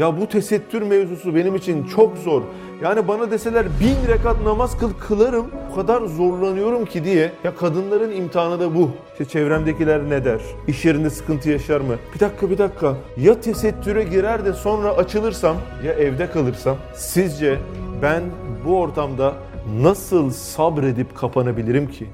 Ya 0.00 0.20
bu 0.20 0.26
tesettür 0.28 0.82
mevzusu 0.82 1.34
benim 1.34 1.56
için 1.56 1.84
çok 1.84 2.18
zor. 2.18 2.42
Yani 2.82 3.08
bana 3.08 3.30
deseler 3.30 3.66
bin 3.80 4.12
rekat 4.12 4.42
namaz 4.42 4.78
kıl 4.78 4.90
kılarım. 5.08 5.46
O 5.72 5.74
kadar 5.74 6.02
zorlanıyorum 6.02 6.84
ki 6.84 7.04
diye. 7.04 7.32
Ya 7.44 7.54
kadınların 7.54 8.12
imtihanı 8.16 8.60
da 8.60 8.74
bu. 8.74 8.90
İşte 9.12 9.24
çevremdekiler 9.24 10.10
ne 10.10 10.24
der? 10.24 10.40
İş 10.68 10.84
yerinde 10.84 11.10
sıkıntı 11.10 11.50
yaşar 11.50 11.80
mı? 11.80 11.94
Bir 12.14 12.20
dakika 12.20 12.50
bir 12.50 12.58
dakika. 12.58 12.96
Ya 13.16 13.40
tesettüre 13.40 14.02
girer 14.02 14.44
de 14.44 14.52
sonra 14.52 14.90
açılırsam 14.90 15.56
ya 15.84 15.92
evde 15.92 16.30
kalırsam 16.30 16.76
sizce 16.94 17.58
ben 18.02 18.22
bu 18.64 18.80
ortamda 18.80 19.34
nasıl 19.80 20.30
sabredip 20.30 21.16
kapanabilirim 21.16 21.90
ki? 21.90 22.06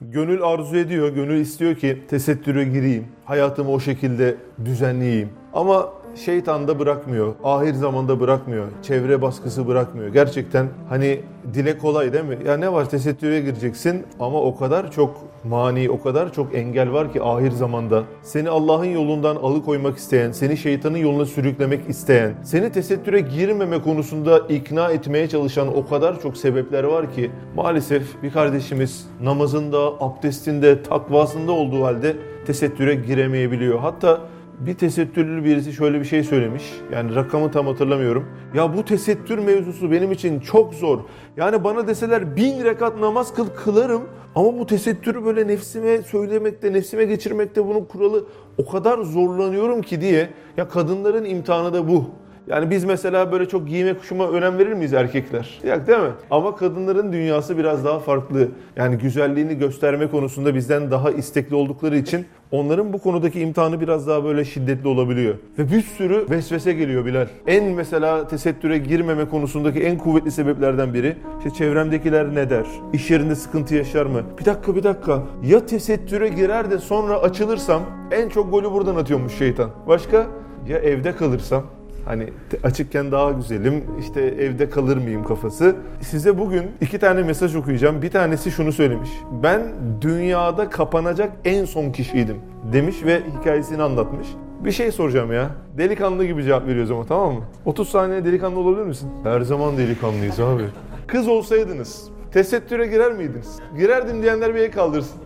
Gönül 0.00 0.42
arzu 0.42 0.76
ediyor, 0.76 1.08
gönül 1.08 1.40
istiyor 1.40 1.74
ki 1.74 2.02
tesettüre 2.08 2.64
gireyim. 2.64 3.06
Hayatımı 3.24 3.70
o 3.70 3.80
şekilde 3.80 4.36
düzenleyeyim. 4.64 5.28
Ama 5.52 5.92
şeytan 6.14 6.68
da 6.68 6.78
bırakmıyor. 6.78 7.34
Ahir 7.44 7.74
zamanda 7.74 8.20
bırakmıyor. 8.20 8.66
Çevre 8.82 9.22
baskısı 9.22 9.68
bırakmıyor. 9.68 10.08
Gerçekten 10.08 10.68
hani 10.88 11.20
dile 11.54 11.78
kolay 11.78 12.12
değil 12.12 12.24
mi? 12.24 12.38
Ya 12.46 12.56
ne 12.56 12.72
var 12.72 12.90
tesettüre 12.90 13.40
gireceksin 13.40 14.06
ama 14.20 14.42
o 14.42 14.56
kadar 14.56 14.90
çok 14.90 15.30
mani, 15.44 15.90
o 15.90 16.02
kadar 16.02 16.32
çok 16.32 16.54
engel 16.54 16.92
var 16.92 17.12
ki 17.12 17.22
ahir 17.22 17.50
zamanda. 17.50 18.04
Seni 18.22 18.50
Allah'ın 18.50 18.84
yolundan 18.84 19.36
alıkoymak 19.36 19.98
isteyen, 19.98 20.32
seni 20.32 20.56
şeytanın 20.56 20.96
yoluna 20.98 21.26
sürüklemek 21.26 21.88
isteyen, 21.88 22.34
seni 22.44 22.72
tesettüre 22.72 23.20
girmeme 23.20 23.82
konusunda 23.82 24.38
ikna 24.38 24.90
etmeye 24.90 25.28
çalışan 25.28 25.76
o 25.76 25.86
kadar 25.86 26.20
çok 26.22 26.36
sebepler 26.36 26.84
var 26.84 27.12
ki 27.14 27.30
maalesef 27.56 28.22
bir 28.22 28.32
kardeşimiz 28.32 29.06
namazında, 29.22 29.78
abdestinde, 29.78 30.82
takvasında 30.82 31.52
olduğu 31.52 31.84
halde 31.84 32.16
tesettüre 32.46 32.94
giremeyebiliyor. 32.94 33.78
Hatta 33.78 34.20
bir 34.60 34.74
tesettürlü 34.74 35.44
birisi 35.44 35.72
şöyle 35.72 36.00
bir 36.00 36.04
şey 36.04 36.24
söylemiş. 36.24 36.62
Yani 36.92 37.14
rakamı 37.14 37.50
tam 37.50 37.66
hatırlamıyorum. 37.66 38.26
Ya 38.54 38.76
bu 38.76 38.84
tesettür 38.84 39.38
mevzusu 39.38 39.90
benim 39.90 40.12
için 40.12 40.40
çok 40.40 40.74
zor. 40.74 40.98
Yani 41.36 41.64
bana 41.64 41.88
deseler 41.88 42.36
bin 42.36 42.64
rekat 42.64 43.00
namaz 43.00 43.34
kıl 43.34 43.46
kılarım. 43.48 44.02
Ama 44.34 44.58
bu 44.58 44.66
tesettürü 44.66 45.24
böyle 45.24 45.46
nefsime 45.46 46.02
söylemekte, 46.02 46.72
nefsime 46.72 47.04
geçirmekte 47.04 47.66
bunun 47.66 47.84
kuralı 47.84 48.24
o 48.58 48.66
kadar 48.66 48.98
zorlanıyorum 48.98 49.82
ki 49.82 50.00
diye. 50.00 50.30
Ya 50.56 50.68
kadınların 50.68 51.24
imtihanı 51.24 51.72
da 51.72 51.88
bu. 51.88 52.04
Yani 52.46 52.70
biz 52.70 52.84
mesela 52.84 53.32
böyle 53.32 53.48
çok 53.48 53.68
giyime 53.68 53.94
kuşuma 53.94 54.30
önem 54.30 54.58
verir 54.58 54.72
miyiz 54.72 54.92
erkekler? 54.92 55.60
Yok 55.64 55.86
değil 55.86 55.98
mi? 55.98 56.10
Ama 56.30 56.56
kadınların 56.56 57.12
dünyası 57.12 57.58
biraz 57.58 57.84
daha 57.84 57.98
farklı. 57.98 58.48
Yani 58.76 58.98
güzelliğini 58.98 59.58
gösterme 59.58 60.06
konusunda 60.06 60.54
bizden 60.54 60.90
daha 60.90 61.10
istekli 61.10 61.54
oldukları 61.54 61.96
için 61.96 62.26
onların 62.50 62.92
bu 62.92 62.98
konudaki 62.98 63.40
imtihanı 63.40 63.80
biraz 63.80 64.06
daha 64.06 64.24
böyle 64.24 64.44
şiddetli 64.44 64.88
olabiliyor. 64.88 65.34
Ve 65.58 65.70
bir 65.72 65.82
sürü 65.82 66.26
vesvese 66.30 66.72
geliyor 66.72 67.04
Bilal. 67.06 67.26
En 67.46 67.64
mesela 67.64 68.28
tesettüre 68.28 68.78
girmeme 68.78 69.24
konusundaki 69.24 69.80
en 69.80 69.98
kuvvetli 69.98 70.30
sebeplerden 70.30 70.94
biri 70.94 71.16
işte 71.38 71.50
çevremdekiler 71.50 72.34
ne 72.34 72.50
der? 72.50 72.66
İş 72.92 73.10
yerinde 73.10 73.34
sıkıntı 73.34 73.74
yaşar 73.74 74.06
mı? 74.06 74.22
Bir 74.40 74.44
dakika 74.44 74.76
bir 74.76 74.82
dakika. 74.82 75.22
Ya 75.44 75.66
tesettüre 75.66 76.28
girer 76.28 76.70
de 76.70 76.78
sonra 76.78 77.18
açılırsam 77.18 77.82
en 78.10 78.28
çok 78.28 78.50
golü 78.50 78.72
buradan 78.72 78.96
atıyormuş 78.96 79.32
şeytan. 79.32 79.70
Başka? 79.88 80.26
Ya 80.68 80.78
evde 80.78 81.12
kalırsam? 81.16 81.79
Hani 82.04 82.28
açıkken 82.62 83.12
daha 83.12 83.30
güzelim, 83.30 83.84
işte 84.00 84.20
evde 84.20 84.70
kalır 84.70 84.96
mıyım 84.96 85.24
kafası. 85.24 85.76
Size 86.00 86.38
bugün 86.38 86.70
iki 86.80 86.98
tane 86.98 87.22
mesaj 87.22 87.56
okuyacağım. 87.56 88.02
Bir 88.02 88.10
tanesi 88.10 88.50
şunu 88.50 88.72
söylemiş. 88.72 89.10
Ben 89.42 89.62
dünyada 90.00 90.70
kapanacak 90.70 91.32
en 91.44 91.64
son 91.64 91.92
kişiydim 91.92 92.36
demiş 92.72 92.96
ve 93.04 93.20
hikayesini 93.40 93.82
anlatmış. 93.82 94.26
Bir 94.64 94.72
şey 94.72 94.92
soracağım 94.92 95.32
ya. 95.32 95.50
Delikanlı 95.78 96.24
gibi 96.24 96.44
cevap 96.44 96.66
veriyoruz 96.66 96.90
ama 96.90 97.06
tamam 97.06 97.34
mı? 97.34 97.40
30 97.64 97.88
saniye 97.88 98.24
delikanlı 98.24 98.60
olabilir 98.60 98.84
misin? 98.84 99.10
Her 99.24 99.40
zaman 99.40 99.76
delikanlıyız 99.76 100.40
abi. 100.40 100.62
Kız 101.06 101.28
olsaydınız 101.28 102.08
tesettüre 102.32 102.86
girer 102.86 103.12
miydiniz? 103.12 103.58
Girerdim 103.78 104.22
diyenler 104.22 104.54
bir 104.54 104.60
el 104.60 104.72
kaldırsın. 104.72 105.20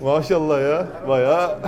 Maşallah 0.00 0.60
ya. 0.60 0.86
Bayağı. 1.08 1.58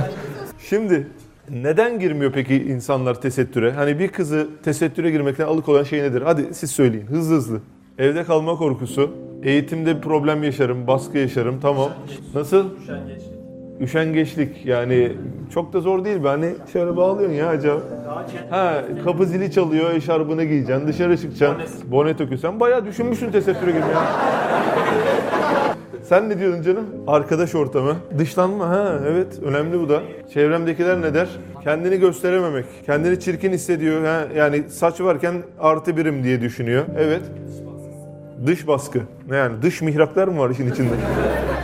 Şimdi 0.58 1.06
neden 1.50 1.98
girmiyor 1.98 2.32
peki 2.32 2.54
insanlar 2.64 3.20
tesettüre? 3.20 3.72
Hani 3.72 3.98
bir 3.98 4.08
kızı 4.08 4.48
tesettüre 4.62 5.10
girmekten 5.10 5.46
alıkoyan 5.46 5.84
şey 5.84 6.02
nedir? 6.02 6.22
Hadi 6.22 6.54
siz 6.54 6.70
söyleyin 6.70 7.06
hızlı 7.06 7.34
hızlı. 7.36 7.60
Evde 7.98 8.24
kalma 8.24 8.56
korkusu, 8.56 9.10
eğitimde 9.42 9.96
bir 9.96 10.00
problem 10.00 10.42
yaşarım, 10.42 10.86
baskı 10.86 11.18
yaşarım 11.18 11.60
tamam. 11.60 11.90
Nasıl? 12.34 12.66
Üşengeçlik. 12.82 13.36
Üşengeçlik 13.80 14.66
yani 14.66 15.12
çok 15.54 15.72
da 15.72 15.80
zor 15.80 16.04
değil 16.04 16.18
hani 16.24 16.54
şöyle 16.72 16.96
bağlıyorsun 16.96 17.36
ya 17.36 17.48
acaba. 17.48 17.80
Ha 18.50 18.82
kapı 19.04 19.26
zili 19.26 19.52
çalıyor 19.52 19.90
eşarbını 19.90 20.44
giyeceksin 20.44 20.88
dışarı 20.88 21.18
çıkacaksın. 21.18 21.90
Bone 21.90 22.16
töküyorsun. 22.16 22.60
Bayağı 22.60 22.86
düşünmüşsün 22.86 23.30
tesettüre 23.30 23.70
girmeye. 23.70 23.94
Sen 26.08 26.28
ne 26.28 26.38
diyordun 26.38 26.62
canım? 26.62 26.84
Arkadaş 27.06 27.54
ortamı. 27.54 27.96
Dışlanma 28.18 28.68
ha 28.68 29.00
evet 29.06 29.42
önemli 29.42 29.80
bu 29.80 29.88
da. 29.88 30.02
Çevremdekiler 30.34 31.02
ne 31.02 31.14
der? 31.14 31.28
Kendini 31.64 32.00
gösterememek. 32.00 32.64
Kendini 32.86 33.20
çirkin 33.20 33.52
hissediyor. 33.52 34.04
Ha, 34.04 34.22
yani 34.36 34.64
saç 34.68 35.00
varken 35.00 35.34
artı 35.58 35.96
birim 35.96 36.24
diye 36.24 36.40
düşünüyor. 36.40 36.84
Evet. 36.98 37.22
Dış 38.46 38.66
baskı. 38.66 39.00
Ne 39.28 39.36
yani 39.36 39.62
dış 39.62 39.82
mihraklar 39.82 40.28
mı 40.28 40.38
var 40.38 40.50
işin 40.50 40.70
içinde? 40.70 40.94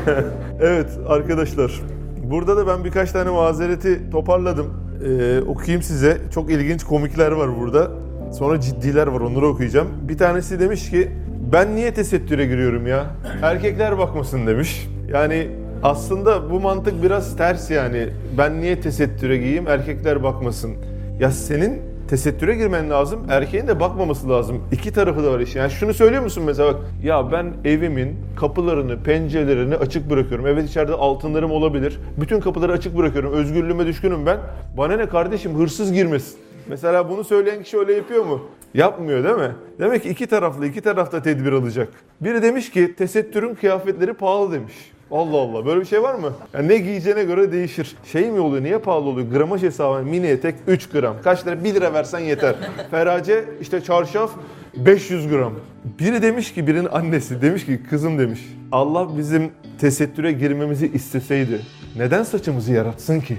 evet 0.60 0.90
arkadaşlar. 1.08 1.80
Burada 2.22 2.56
da 2.56 2.66
ben 2.66 2.84
birkaç 2.84 3.12
tane 3.12 3.30
mazereti 3.30 4.10
toparladım. 4.10 4.66
Ee, 5.06 5.40
okuyayım 5.40 5.82
size. 5.82 6.18
Çok 6.34 6.50
ilginç 6.50 6.84
komikler 6.84 7.32
var 7.32 7.60
burada. 7.60 7.90
Sonra 8.32 8.60
ciddiler 8.60 9.06
var 9.06 9.20
onları 9.20 9.46
okuyacağım. 9.46 9.88
Bir 10.08 10.18
tanesi 10.18 10.60
demiş 10.60 10.90
ki 10.90 11.08
ben 11.52 11.76
niye 11.76 11.94
tesettüre 11.94 12.46
giriyorum 12.46 12.86
ya? 12.86 13.06
Erkekler 13.42 13.98
bakmasın 13.98 14.46
demiş. 14.46 14.88
Yani 15.12 15.48
aslında 15.82 16.50
bu 16.50 16.60
mantık 16.60 17.02
biraz 17.02 17.36
ters 17.36 17.70
yani. 17.70 18.08
Ben 18.38 18.60
niye 18.60 18.80
tesettüre 18.80 19.36
giyeyim 19.36 19.68
erkekler 19.68 20.22
bakmasın. 20.22 20.72
Ya 21.20 21.30
senin 21.30 21.82
tesettüre 22.08 22.54
girmen 22.54 22.90
lazım. 22.90 23.20
Erkeğin 23.28 23.68
de 23.68 23.80
bakmaması 23.80 24.28
lazım. 24.28 24.62
İki 24.72 24.92
tarafı 24.92 25.24
da 25.24 25.32
var 25.32 25.40
işin. 25.40 25.60
Yani 25.60 25.70
şunu 25.70 25.94
söylüyor 25.94 26.22
musun 26.22 26.44
mesela 26.46 26.74
bak. 26.74 26.80
Ya 27.04 27.32
ben 27.32 27.52
evimin 27.64 28.16
kapılarını, 28.36 29.02
pencerelerini 29.02 29.76
açık 29.76 30.10
bırakıyorum. 30.10 30.46
Evet 30.46 30.68
içeride 30.68 30.92
altınlarım 30.92 31.50
olabilir. 31.50 31.98
Bütün 32.20 32.40
kapıları 32.40 32.72
açık 32.72 32.96
bırakıyorum. 32.96 33.32
Özgürlüğüme 33.32 33.86
düşkünüm 33.86 34.26
ben. 34.26 34.38
Bana 34.76 34.96
ne 34.96 35.08
kardeşim 35.08 35.58
hırsız 35.58 35.92
girmesin. 35.92 36.38
Mesela 36.68 37.08
bunu 37.08 37.24
söyleyen 37.24 37.62
kişi 37.62 37.78
öyle 37.78 37.92
yapıyor 37.92 38.24
mu? 38.24 38.40
Yapmıyor 38.74 39.24
değil 39.24 39.48
mi? 39.48 39.54
Demek 39.78 40.02
ki 40.02 40.08
iki 40.08 40.26
taraflı, 40.26 40.66
iki 40.66 40.80
tarafta 40.80 41.22
tedbir 41.22 41.52
alacak. 41.52 41.88
Biri 42.20 42.42
demiş 42.42 42.70
ki 42.70 42.94
tesettürün 42.96 43.54
kıyafetleri 43.54 44.14
pahalı 44.14 44.52
demiş. 44.52 44.72
Allah 45.10 45.36
Allah 45.36 45.66
böyle 45.66 45.80
bir 45.80 45.86
şey 45.86 46.02
var 46.02 46.14
mı? 46.14 46.32
Yani 46.54 46.68
ne 46.68 46.76
giyeceğine 46.76 47.24
göre 47.24 47.52
değişir. 47.52 47.96
Şey 48.04 48.30
mi 48.30 48.40
oluyor 48.40 48.64
niye 48.64 48.78
pahalı 48.78 49.08
oluyor? 49.08 49.30
Gramaj 49.30 49.62
hesabı 49.62 50.02
mini 50.02 50.26
etek 50.26 50.54
3 50.66 50.88
gram. 50.88 51.16
Kaç 51.24 51.46
lira? 51.46 51.64
1 51.64 51.74
lira 51.74 51.94
versen 51.94 52.18
yeter. 52.18 52.54
Ferace 52.90 53.44
işte 53.60 53.80
çarşaf 53.80 54.30
500 54.76 55.28
gram. 55.28 55.52
Biri 55.98 56.22
demiş 56.22 56.54
ki 56.54 56.66
birinin 56.66 56.88
annesi 56.92 57.42
demiş 57.42 57.66
ki 57.66 57.80
kızım 57.90 58.18
demiş. 58.18 58.40
Allah 58.72 59.18
bizim 59.18 59.50
tesettüre 59.80 60.32
girmemizi 60.32 60.86
isteseydi 60.92 61.60
neden 61.96 62.22
saçımızı 62.22 62.72
yaratsın 62.72 63.20
ki? 63.20 63.38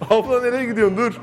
Abla 0.10 0.42
nereye 0.42 0.64
gidiyorsun 0.64 0.96
dur. 0.96 1.20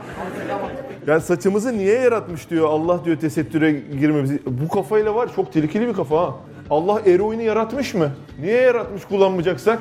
Yani 1.10 1.22
saçımızı 1.22 1.78
niye 1.78 2.00
yaratmış 2.00 2.50
diyor 2.50 2.70
Allah 2.70 3.06
diyor 3.06 3.18
tesettüre 3.18 3.72
girmemizi. 3.72 4.40
Bu 4.46 4.68
kafayla 4.68 5.16
var 5.16 5.36
çok 5.36 5.54
tehlikeli 5.54 5.88
bir 5.88 5.94
kafa 5.94 6.22
ha. 6.22 6.36
Allah 6.70 7.02
eroini 7.06 7.44
yaratmış 7.44 7.94
mı? 7.94 8.12
Niye 8.42 8.62
yaratmış 8.62 9.06
kullanmayacaksak? 9.06 9.80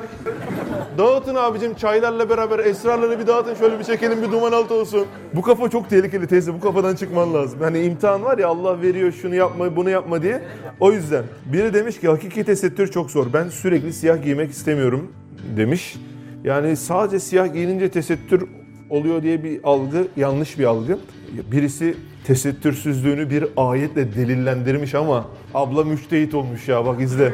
Dağıtın 0.97 1.35
abicim 1.35 1.73
çaylarla 1.73 2.29
beraber 2.29 2.59
esrarları 2.59 3.19
bir 3.19 3.27
dağıtın 3.27 3.53
şöyle 3.53 3.79
bir 3.79 3.83
çekelim 3.83 4.21
bir 4.21 4.31
duman 4.31 4.51
altı 4.51 4.73
olsun. 4.73 5.05
Bu 5.33 5.41
kafa 5.41 5.69
çok 5.69 5.89
tehlikeli 5.89 6.27
teyze 6.27 6.53
bu 6.53 6.59
kafadan 6.59 6.95
çıkman 6.95 7.33
lazım. 7.33 7.59
Yani 7.61 7.81
imtihan 7.83 8.23
var 8.23 8.37
ya 8.37 8.47
Allah 8.47 8.81
veriyor 8.81 9.11
şunu 9.11 9.35
yapma 9.35 9.75
bunu 9.75 9.89
yapma 9.89 10.21
diye. 10.21 10.41
O 10.79 10.91
yüzden 10.91 11.23
biri 11.45 11.73
demiş 11.73 11.99
ki 11.99 12.07
hakiki 12.07 12.43
tesettür 12.43 12.87
çok 12.87 13.11
zor. 13.11 13.27
Ben 13.33 13.49
sürekli 13.49 13.93
siyah 13.93 14.23
giymek 14.23 14.51
istemiyorum 14.51 15.11
demiş. 15.57 15.95
Yani 16.43 16.75
sadece 16.75 17.19
siyah 17.19 17.53
giyinince 17.53 17.89
tesettür 17.89 18.58
oluyor 18.89 19.23
diye 19.23 19.43
bir 19.43 19.59
algı 19.63 20.07
yanlış 20.17 20.59
bir 20.59 20.65
algı. 20.65 20.99
Birisi 21.51 21.95
tesettürsüzlüğünü 22.23 23.29
bir 23.29 23.45
ayetle 23.57 24.15
delillendirmiş 24.15 24.95
ama 24.95 25.27
abla 25.53 25.83
müştehit 25.83 26.33
olmuş 26.33 26.67
ya 26.67 26.85
bak 26.85 27.01
izle. 27.01 27.33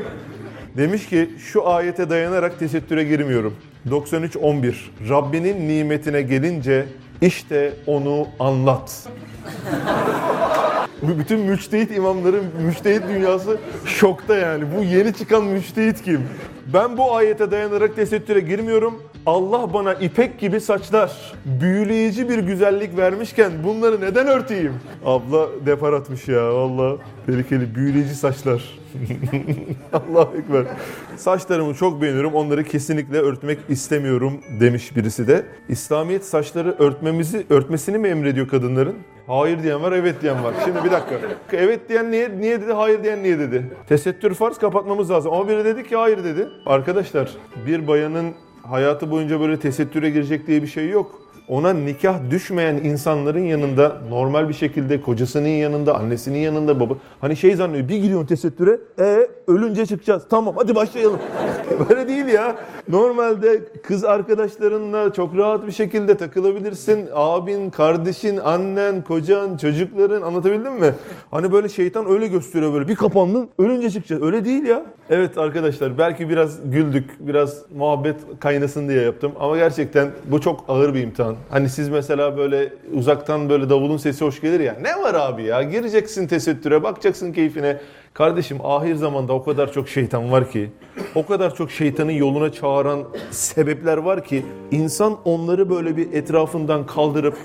Demiş 0.78 1.08
ki 1.08 1.30
şu 1.38 1.68
ayete 1.68 2.10
dayanarak 2.10 2.60
tesettüre 2.60 3.04
girmiyorum. 3.04 3.54
93-11 3.90 4.74
Rabbinin 5.10 5.70
nimetine 5.70 6.22
gelince 6.22 6.86
işte 7.22 7.74
onu 7.88 8.28
anlat. 8.40 9.10
Bütün 11.02 11.40
müçtehit 11.40 11.92
imamların 11.92 12.46
müçtehit 12.66 13.02
dünyası 13.10 13.58
şokta 13.86 14.36
yani. 14.36 14.64
Bu 14.78 14.84
yeni 14.84 15.14
çıkan 15.14 15.44
müçtehit 15.44 16.04
kim? 16.04 16.22
Ben 16.74 16.98
bu 16.98 17.16
ayete 17.16 17.52
dayanarak 17.52 17.96
tesettüre 17.96 18.40
girmiyorum. 18.40 19.04
Allah 19.26 19.74
bana 19.74 19.94
ipek 19.94 20.40
gibi 20.40 20.62
saçlar, 20.62 21.34
büyüleyici 21.46 22.30
bir 22.30 22.40
güzellik 22.40 22.98
vermişken 22.98 23.52
bunları 23.64 24.02
neden 24.02 24.28
örteyim? 24.28 24.74
Abla 25.06 25.48
depar 25.66 25.94
atmış 25.94 26.28
ya 26.28 26.54
valla. 26.54 26.98
Tehlikeli 27.26 27.76
büyüleyici 27.76 28.16
saçlar. 28.16 28.80
Allah 29.94 30.30
ekber. 30.38 30.66
Saçlarımı 31.18 31.76
çok 31.76 32.02
beğeniyorum. 32.02 32.34
Onları 32.34 32.64
kesinlikle 32.64 33.18
örtmek 33.18 33.60
istemiyorum 33.70 34.34
demiş 34.60 34.96
birisi 34.96 35.28
de. 35.28 35.46
İslamiyet 35.70 36.26
saçları 36.26 36.76
örtmemizi 36.80 37.46
örtmesini 37.50 37.98
mi 37.98 38.08
emrediyor 38.08 38.48
kadınların? 38.48 38.96
Hayır 39.28 39.64
diyen 39.64 39.84
var, 39.84 39.92
evet 39.92 40.22
diyen 40.22 40.44
var. 40.44 40.54
Şimdi 40.66 40.84
bir 40.84 40.92
dakika. 40.92 41.16
Evet 41.54 41.90
diyen 41.90 42.12
niye, 42.12 42.38
niye 42.40 42.62
dedi, 42.62 42.74
hayır 42.74 43.04
diyen 43.04 43.24
niye 43.24 43.40
dedi? 43.40 43.72
Tesettür 43.88 44.34
farz 44.34 44.58
kapatmamız 44.58 45.12
lazım. 45.12 45.34
Ama 45.34 45.48
biri 45.48 45.66
dedi 45.66 45.88
ki 45.88 45.96
hayır 45.96 46.24
dedi. 46.24 46.50
Arkadaşlar 46.66 47.32
bir 47.66 47.88
bayanın 47.88 48.34
hayatı 48.70 49.12
boyunca 49.12 49.40
böyle 49.40 49.60
tesettüre 49.60 50.10
girecek 50.10 50.48
diye 50.48 50.62
bir 50.62 50.68
şey 50.68 50.90
yok 50.90 51.25
ona 51.48 51.74
nikah 51.74 52.30
düşmeyen 52.32 52.76
insanların 52.76 53.44
yanında 53.44 53.98
normal 54.10 54.50
bir 54.50 54.54
şekilde 54.54 55.02
kocasının 55.02 55.48
yanında, 55.48 55.96
annesinin 55.96 56.40
yanında 56.40 56.80
baba 56.80 56.94
hani 57.22 57.36
şey 57.36 57.56
zannediyor 57.56 57.90
bir 57.90 57.98
gidiyorsun 57.98 58.28
tesettüre 58.28 58.80
e 59.00 59.28
ölünce 59.48 59.86
çıkacağız. 59.86 60.24
Tamam 60.30 60.56
hadi 60.58 60.76
başlayalım. 60.76 61.20
Böyle 61.90 62.08
değil 62.08 62.26
ya. 62.26 62.56
Normalde 62.88 63.62
kız 63.84 64.04
arkadaşlarınla 64.04 65.14
çok 65.14 65.38
rahat 65.38 65.68
bir 65.68 65.72
şekilde 65.72 66.18
takılabilirsin. 66.18 67.10
Abin, 67.14 67.70
kardeşin, 67.70 68.38
annen, 68.38 69.04
kocan, 69.04 69.58
çocukların 69.58 70.22
anlatabildim 70.22 70.74
mi? 70.74 70.94
Hani 71.32 71.52
böyle 71.52 71.70
şeytan 71.70 72.10
öyle 72.10 72.28
gösteriyor 72.28 72.74
böyle 72.74 72.88
bir 72.88 72.96
kapandın 72.96 73.50
ölünce 73.60 73.92
çıkacağız. 73.92 74.24
Öyle 74.24 74.46
değil 74.46 74.64
ya. 74.64 74.86
Evet 75.10 75.38
arkadaşlar 75.38 75.98
belki 75.98 76.30
biraz 76.30 76.72
güldük, 76.72 77.10
biraz 77.20 77.62
muhabbet 77.76 78.16
kaynasın 78.40 78.90
diye 78.90 79.02
yaptım 79.02 79.32
ama 79.40 79.58
gerçekten 79.58 80.10
bu 80.26 80.42
çok 80.42 80.66
ağır 80.68 80.94
bir 80.94 81.04
imtihan. 81.04 81.35
Hani 81.50 81.70
siz 81.70 81.90
mesela 81.90 82.38
böyle 82.38 82.74
uzaktan 82.94 83.50
böyle 83.50 83.70
davulun 83.70 83.98
sesi 83.98 84.26
hoş 84.26 84.42
gelir 84.42 84.60
ya. 84.60 84.78
Ne 84.82 85.02
var 85.02 85.14
abi 85.14 85.44
ya? 85.44 85.64
Gireceksin 85.64 86.28
tesettüre, 86.28 86.84
bakacaksın 86.84 87.34
keyfine. 87.34 87.78
Kardeşim 88.14 88.58
ahir 88.64 88.96
zamanda 88.96 89.34
o 89.34 89.44
kadar 89.44 89.72
çok 89.72 89.90
şeytan 89.90 90.32
var 90.32 90.52
ki, 90.52 90.70
o 91.16 91.26
kadar 91.26 91.56
çok 91.56 91.72
şeytanın 91.72 92.12
yoluna 92.12 92.52
çağıran 92.52 93.04
sebepler 93.32 93.98
var 93.98 94.24
ki 94.24 94.46
insan 94.72 95.18
onları 95.26 95.70
böyle 95.70 95.98
bir 95.98 96.14
etrafından 96.14 96.86
kaldırıp 96.86 97.38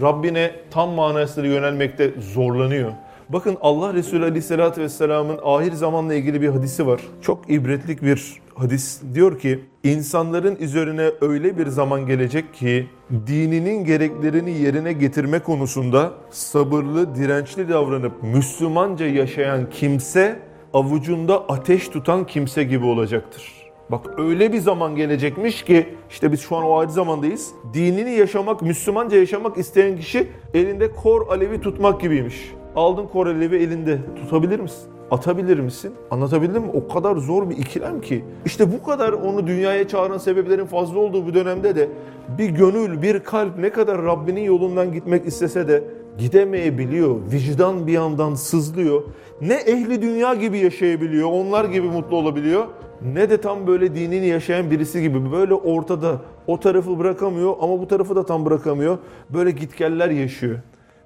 Rabbine 0.00 0.52
tam 0.70 0.90
manasıyla 0.90 1.48
yönelmekte 1.48 2.10
zorlanıyor. 2.34 2.92
Bakın 3.28 3.56
Allah 3.60 3.94
Resulü 3.94 4.24
Aleyhisselatü 4.24 4.80
Vesselam'ın 4.80 5.38
ahir 5.44 5.72
zamanla 5.72 6.14
ilgili 6.14 6.42
bir 6.42 6.48
hadisi 6.48 6.86
var. 6.86 7.00
Çok 7.22 7.50
ibretlik 7.50 8.02
bir 8.02 8.32
hadis. 8.58 9.00
Diyor 9.14 9.38
ki 9.38 9.60
insanların 9.84 10.56
üzerine 10.56 11.10
öyle 11.20 11.58
bir 11.58 11.66
zaman 11.66 12.06
gelecek 12.06 12.54
ki 12.54 12.86
dininin 13.26 13.84
gereklerini 13.84 14.50
yerine 14.58 14.92
getirme 14.92 15.38
konusunda 15.38 16.12
sabırlı, 16.30 17.14
dirençli 17.14 17.68
davranıp 17.68 18.22
Müslümanca 18.22 19.06
yaşayan 19.06 19.70
kimse 19.70 20.40
avucunda 20.74 21.48
ateş 21.48 21.88
tutan 21.88 22.26
kimse 22.26 22.64
gibi 22.64 22.84
olacaktır. 22.84 23.58
Bak 23.90 24.06
öyle 24.18 24.52
bir 24.52 24.58
zaman 24.58 24.96
gelecekmiş 24.96 25.62
ki 25.62 25.88
işte 26.10 26.32
biz 26.32 26.40
şu 26.40 26.56
an 26.56 26.64
o 26.64 26.78
adi 26.78 26.92
zamandayız. 26.92 27.50
Dinini 27.74 28.10
yaşamak, 28.10 28.62
Müslümanca 28.62 29.16
yaşamak 29.16 29.58
isteyen 29.58 29.96
kişi 29.96 30.28
elinde 30.54 30.92
kor 30.92 31.28
alevi 31.28 31.60
tutmak 31.60 32.00
gibiymiş. 32.00 32.52
Aldın 32.76 33.06
kor 33.06 33.26
alevi 33.26 33.56
elinde 33.56 33.98
tutabilir 34.16 34.60
misin? 34.60 34.97
Atabilir 35.10 35.58
misin? 35.58 35.92
Anlatabildim 36.10 36.62
mi? 36.62 36.70
O 36.74 36.92
kadar 36.94 37.16
zor 37.16 37.50
bir 37.50 37.56
ikilem 37.56 38.00
ki. 38.00 38.24
İşte 38.44 38.72
bu 38.72 38.82
kadar 38.82 39.12
onu 39.12 39.46
dünyaya 39.46 39.88
çağıran 39.88 40.18
sebeplerin 40.18 40.66
fazla 40.66 40.98
olduğu 40.98 41.26
bu 41.26 41.34
dönemde 41.34 41.76
de 41.76 41.88
bir 42.38 42.48
gönül, 42.50 43.02
bir 43.02 43.20
kalp 43.20 43.58
ne 43.58 43.70
kadar 43.70 44.02
Rabbinin 44.02 44.40
yolundan 44.40 44.92
gitmek 44.92 45.26
istese 45.26 45.68
de 45.68 45.84
gidemeyebiliyor. 46.18 47.16
Vicdan 47.32 47.86
bir 47.86 47.92
yandan 47.92 48.34
sızlıyor. 48.34 49.02
Ne 49.40 49.54
ehli 49.54 50.02
dünya 50.02 50.34
gibi 50.34 50.58
yaşayabiliyor, 50.58 51.28
onlar 51.32 51.64
gibi 51.64 51.86
mutlu 51.86 52.16
olabiliyor. 52.16 52.66
Ne 53.14 53.30
de 53.30 53.40
tam 53.40 53.66
böyle 53.66 53.94
dinini 53.94 54.26
yaşayan 54.26 54.70
birisi 54.70 55.02
gibi 55.02 55.32
böyle 55.32 55.54
ortada 55.54 56.20
o 56.46 56.60
tarafı 56.60 56.98
bırakamıyor 56.98 57.54
ama 57.60 57.80
bu 57.80 57.88
tarafı 57.88 58.16
da 58.16 58.26
tam 58.26 58.44
bırakamıyor. 58.44 58.98
Böyle 59.30 59.50
gitgeller 59.50 60.10
yaşıyor. 60.10 60.58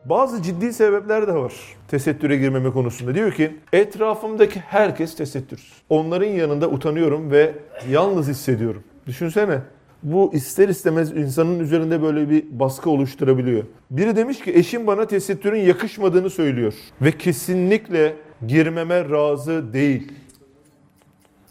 Bazı 0.04 0.42
ciddi 0.42 0.72
sebepler 0.72 1.26
de 1.26 1.34
var 1.34 1.52
tesettüre 1.88 2.36
girmeme 2.36 2.70
konusunda. 2.70 3.14
Diyor 3.14 3.32
ki 3.32 3.56
etrafımdaki 3.72 4.60
herkes 4.60 5.16
tesettür. 5.16 5.72
Onların 5.88 6.26
yanında 6.26 6.68
utanıyorum 6.68 7.30
ve 7.30 7.54
yalnız 7.90 8.28
hissediyorum. 8.28 8.82
Düşünsene 9.06 9.58
bu 10.02 10.30
ister 10.34 10.68
istemez 10.68 11.12
insanın 11.12 11.58
üzerinde 11.58 12.02
böyle 12.02 12.30
bir 12.30 12.44
baskı 12.50 12.90
oluşturabiliyor. 12.90 13.64
Biri 13.90 14.16
demiş 14.16 14.40
ki 14.40 14.52
eşim 14.54 14.86
bana 14.86 15.06
tesettürün 15.06 15.60
yakışmadığını 15.60 16.30
söylüyor 16.30 16.74
ve 17.02 17.12
kesinlikle 17.12 18.14
girmeme 18.46 19.10
razı 19.10 19.72
değil. 19.72 20.12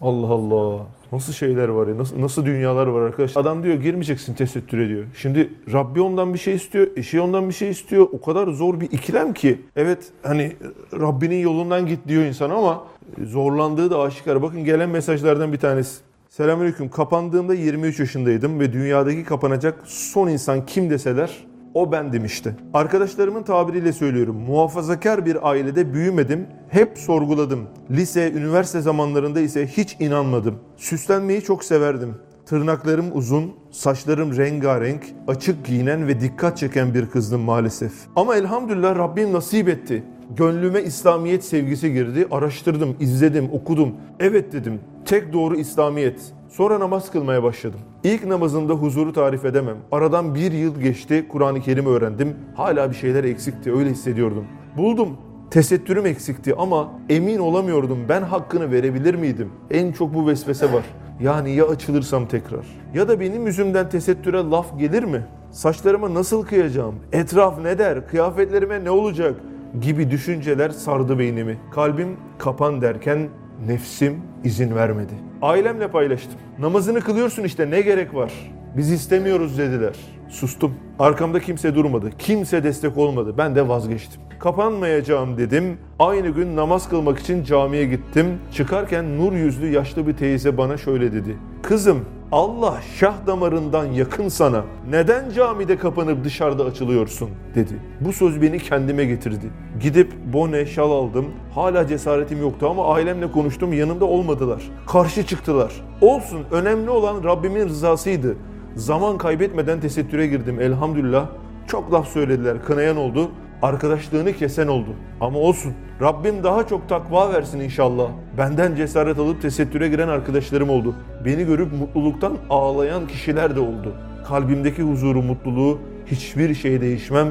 Allah 0.02 0.28
Allah. 0.28 0.86
Nasıl 1.12 1.34
şeyler 1.34 1.68
var 1.68 1.88
ya, 1.88 1.98
nasıl, 1.98 2.22
nasıl 2.22 2.46
dünyalar 2.46 2.88
var 2.88 3.02
arkadaş. 3.02 3.38
Adam 3.38 3.64
diyor 3.64 3.76
girmeyeceksin 3.76 4.34
tesettüre 4.34 4.90
diyor. 4.90 5.06
Şimdi 5.16 5.50
Rabbi 5.74 6.02
ondan 6.02 6.34
bir 6.34 6.40
şey 6.40 6.56
istiyor, 6.56 6.88
eşi 6.96 7.22
ondan 7.22 7.50
bir 7.50 7.54
şey 7.54 7.70
istiyor. 7.70 8.08
O 8.12 8.22
kadar 8.22 8.48
zor 8.48 8.80
bir 8.80 8.92
ikilem 8.92 9.34
ki. 9.34 9.62
Evet 9.76 10.00
hani 10.24 10.56
Rabbinin 10.94 11.40
yolundan 11.40 11.86
git 11.86 12.08
diyor 12.08 12.24
insan 12.24 12.50
ama 12.50 12.84
zorlandığı 13.24 13.92
da 13.92 14.00
aşikar. 14.02 14.42
Bakın 14.42 14.64
gelen 14.66 14.90
mesajlardan 14.90 15.54
bir 15.54 15.58
tanesi. 15.58 16.02
Selamünaleyküm. 16.30 16.90
Kapandığımda 16.90 17.54
23 17.54 18.00
yaşındaydım 18.00 18.60
ve 18.60 18.74
dünyadaki 18.74 19.24
kapanacak 19.24 19.80
son 19.86 20.28
insan 20.28 20.66
kim 20.66 20.90
deseler 20.90 21.51
o 21.74 21.92
bendim 21.92 22.26
işte. 22.26 22.56
Arkadaşlarımın 22.74 23.44
tabiriyle 23.44 23.94
söylüyorum. 23.94 24.36
Muhafazakar 24.36 25.26
bir 25.26 25.50
ailede 25.50 25.94
büyümedim. 25.94 26.48
Hep 26.70 26.98
sorguladım. 26.98 27.68
Lise, 27.92 28.32
üniversite 28.32 28.82
zamanlarında 28.82 29.40
ise 29.40 29.68
hiç 29.68 29.98
inanmadım. 30.00 30.56
Süslenmeyi 30.78 31.42
çok 31.42 31.64
severdim. 31.64 32.16
Tırnaklarım 32.46 33.06
uzun, 33.14 33.54
saçlarım 33.72 34.38
rengarenk, 34.38 35.04
açık 35.28 35.66
giyinen 35.66 36.08
ve 36.08 36.22
dikkat 36.22 36.58
çeken 36.58 36.94
bir 36.94 37.06
kızdım 37.06 37.42
maalesef. 37.42 37.92
Ama 38.16 38.36
elhamdülillah 38.36 38.96
Rabbim 38.98 39.34
nasip 39.34 39.70
etti. 39.70 40.04
Gönlüme 40.36 40.82
İslamiyet 40.82 41.44
sevgisi 41.44 41.94
girdi. 41.94 42.28
Araştırdım, 42.32 42.96
izledim, 43.00 43.50
okudum. 43.52 43.96
Evet 44.20 44.54
dedim. 44.54 44.80
Tek 45.06 45.34
doğru 45.34 45.56
İslamiyet. 45.56 46.34
Sonra 46.52 46.80
namaz 46.80 47.12
kılmaya 47.12 47.44
başladım. 47.44 47.80
İlk 48.04 48.26
namazımda 48.26 48.74
huzuru 48.74 49.14
tarif 49.14 49.46
edemem. 49.46 49.78
Aradan 49.92 50.36
bir 50.36 50.52
yıl 50.52 50.80
geçti, 50.80 51.26
Kur'an-ı 51.30 51.62
Kerim 51.62 51.86
öğrendim. 51.86 52.36
Hala 52.56 52.90
bir 52.90 52.96
şeyler 52.96 53.24
eksikti, 53.24 53.74
öyle 53.74 53.90
hissediyordum. 53.90 54.46
Buldum. 54.78 55.18
Tesettürüm 55.52 56.06
eksikti 56.06 56.56
ama 56.56 56.92
emin 57.10 57.40
olamıyordum 57.40 58.00
ben 58.10 58.22
hakkını 58.22 58.72
verebilir 58.72 59.16
miydim? 59.16 59.50
En 59.72 59.92
çok 59.92 60.14
bu 60.14 60.28
vesvese 60.28 60.74
var. 60.74 60.84
Yani 61.22 61.52
ya 61.52 61.68
açılırsam 61.68 62.28
tekrar? 62.28 62.66
Ya 62.94 63.08
da 63.08 63.20
benim 63.20 63.48
yüzümden 63.48 63.90
tesettüre 63.90 64.38
laf 64.38 64.80
gelir 64.80 65.04
mi? 65.04 65.26
Saçlarıma 65.52 66.14
nasıl 66.14 66.46
kıyacağım? 66.46 66.96
Etraf 67.12 67.60
ne 67.60 67.80
der? 67.80 68.08
Kıyafetlerime 68.08 68.84
ne 68.84 68.90
olacak? 68.92 69.36
Gibi 69.82 70.12
düşünceler 70.12 70.70
sardı 70.70 71.20
beynimi. 71.20 71.58
Kalbim 71.72 72.18
kapan 72.38 72.82
derken 72.82 73.30
nefsim 73.68 74.22
izin 74.44 74.76
vermedi. 74.76 75.14
Ailemle 75.42 75.88
paylaştım. 75.88 76.40
Namazını 76.60 77.02
kılıyorsun 77.02 77.44
işte 77.44 77.70
ne 77.70 77.82
gerek 77.82 78.16
var? 78.16 78.32
Biz 78.78 78.92
istemiyoruz 78.92 79.58
dediler. 79.58 79.96
Sustum. 80.30 80.76
Arkamda 81.00 81.40
kimse 81.40 81.76
durmadı. 81.76 82.10
Kimse 82.20 82.64
destek 82.64 82.98
olmadı. 82.98 83.36
Ben 83.38 83.56
de 83.56 83.68
vazgeçtim. 83.68 84.22
Kapanmayacağım 84.40 85.38
dedim. 85.38 85.78
Aynı 86.00 86.30
gün 86.30 86.56
namaz 86.56 86.90
kılmak 86.90 87.20
için 87.20 87.44
camiye 87.44 87.86
gittim. 87.86 88.26
Çıkarken 88.52 89.18
nur 89.18 89.34
yüzlü 89.34 89.68
yaşlı 89.68 90.08
bir 90.08 90.14
teyze 90.14 90.58
bana 90.58 90.78
şöyle 90.78 91.14
dedi. 91.14 91.38
Kızım 91.64 92.06
Allah 92.32 92.82
şah 93.00 93.28
damarından 93.28 93.86
yakın 93.86 94.28
sana. 94.28 94.64
Neden 94.90 95.30
camide 95.30 95.78
kapanıp 95.78 96.24
dışarıda 96.24 96.64
açılıyorsun 96.64 97.30
dedi. 97.56 97.74
Bu 98.02 98.14
söz 98.14 98.42
beni 98.42 98.60
kendime 98.60 99.06
getirdi. 99.06 99.50
Gidip 99.80 100.14
bone, 100.34 100.66
şal 100.66 100.92
aldım. 100.92 101.26
Hala 101.56 101.88
cesaretim 101.88 102.42
yoktu 102.42 102.68
ama 102.70 102.94
ailemle 102.94 103.32
konuştum. 103.32 103.74
Yanımda 103.74 104.06
olmadılar. 104.06 104.64
Karşı 104.88 105.26
çıktılar. 105.26 105.74
Olsun 106.02 106.40
önemli 106.52 106.90
olan 106.90 107.24
Rabbimin 107.24 107.66
rızasıydı. 107.70 108.36
Zaman 108.76 109.18
kaybetmeden 109.18 109.80
tesettüre 109.80 110.28
girdim 110.28 110.62
elhamdülillah. 110.62 111.26
Çok 111.68 111.94
laf 111.94 112.08
söylediler, 112.08 112.64
kınayan 112.66 112.98
oldu 112.98 113.32
arkadaşlığını 113.62 114.34
kesen 114.34 114.68
oldu. 114.68 114.90
Ama 115.22 115.40
olsun. 115.40 115.74
Rabbim 116.02 116.44
daha 116.44 116.68
çok 116.68 116.90
takva 116.90 117.34
versin 117.34 117.60
inşallah. 117.60 118.10
Benden 118.38 118.76
cesaret 118.76 119.20
alıp 119.20 119.42
tesettüre 119.42 119.88
giren 119.88 120.08
arkadaşlarım 120.08 120.70
oldu. 120.70 120.96
Beni 121.26 121.46
görüp 121.46 121.74
mutluluktan 121.74 122.38
ağlayan 122.50 123.08
kişiler 123.08 123.56
de 123.56 123.60
oldu. 123.60 123.94
Kalbimdeki 124.28 124.82
huzuru, 124.82 125.22
mutluluğu 125.22 125.80
hiçbir 126.06 126.54
şey 126.54 126.82
değişmem 126.82 127.28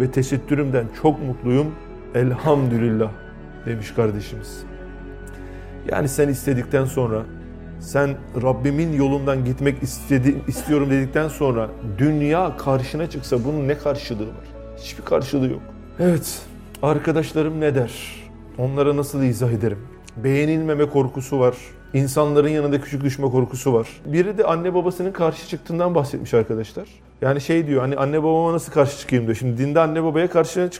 ve 0.00 0.10
tesettürümden 0.10 0.86
çok 1.02 1.22
mutluyum. 1.22 1.66
Elhamdülillah 2.14 3.10
demiş 3.66 3.90
kardeşimiz. 3.90 4.64
Yani 5.90 6.08
sen 6.08 6.28
istedikten 6.28 6.84
sonra 6.84 7.22
sen 7.80 8.10
Rabbimin 8.42 8.92
yolundan 8.92 9.44
gitmek 9.44 9.82
istedi, 9.82 10.34
istiyorum 10.46 10.90
dedikten 10.90 11.28
sonra 11.28 11.68
dünya 11.98 12.56
karşına 12.56 13.10
çıksa 13.10 13.44
bunun 13.44 13.68
ne 13.68 13.78
karşılığı 13.78 14.26
var? 14.26 14.61
Hiçbir 14.82 15.04
karşılığı 15.04 15.50
yok. 15.50 15.60
Evet, 16.00 16.42
arkadaşlarım 16.82 17.60
ne 17.60 17.74
der? 17.74 17.92
Onlara 18.58 18.96
nasıl 18.96 19.22
izah 19.22 19.50
ederim? 19.50 19.78
Beğenilmeme 20.16 20.90
korkusu 20.90 21.40
var. 21.40 21.56
İnsanların 21.94 22.48
yanında 22.48 22.80
küçük 22.80 23.04
düşme 23.04 23.30
korkusu 23.30 23.72
var. 23.72 23.88
Biri 24.06 24.38
de 24.38 24.44
anne 24.44 24.74
babasının 24.74 25.12
karşı 25.12 25.48
çıktığından 25.48 25.94
bahsetmiş 25.94 26.34
arkadaşlar. 26.34 26.88
Yani 27.22 27.40
şey 27.40 27.66
diyor 27.66 27.80
hani 27.80 27.96
anne 27.96 28.22
babama 28.22 28.52
nasıl 28.52 28.72
karşı 28.72 28.98
çıkayım 28.98 29.24
diyor. 29.24 29.36
Şimdi 29.36 29.58
dinde 29.58 29.80
anne 29.80 30.04
babaya 30.04 30.30
karşı, 30.30 30.70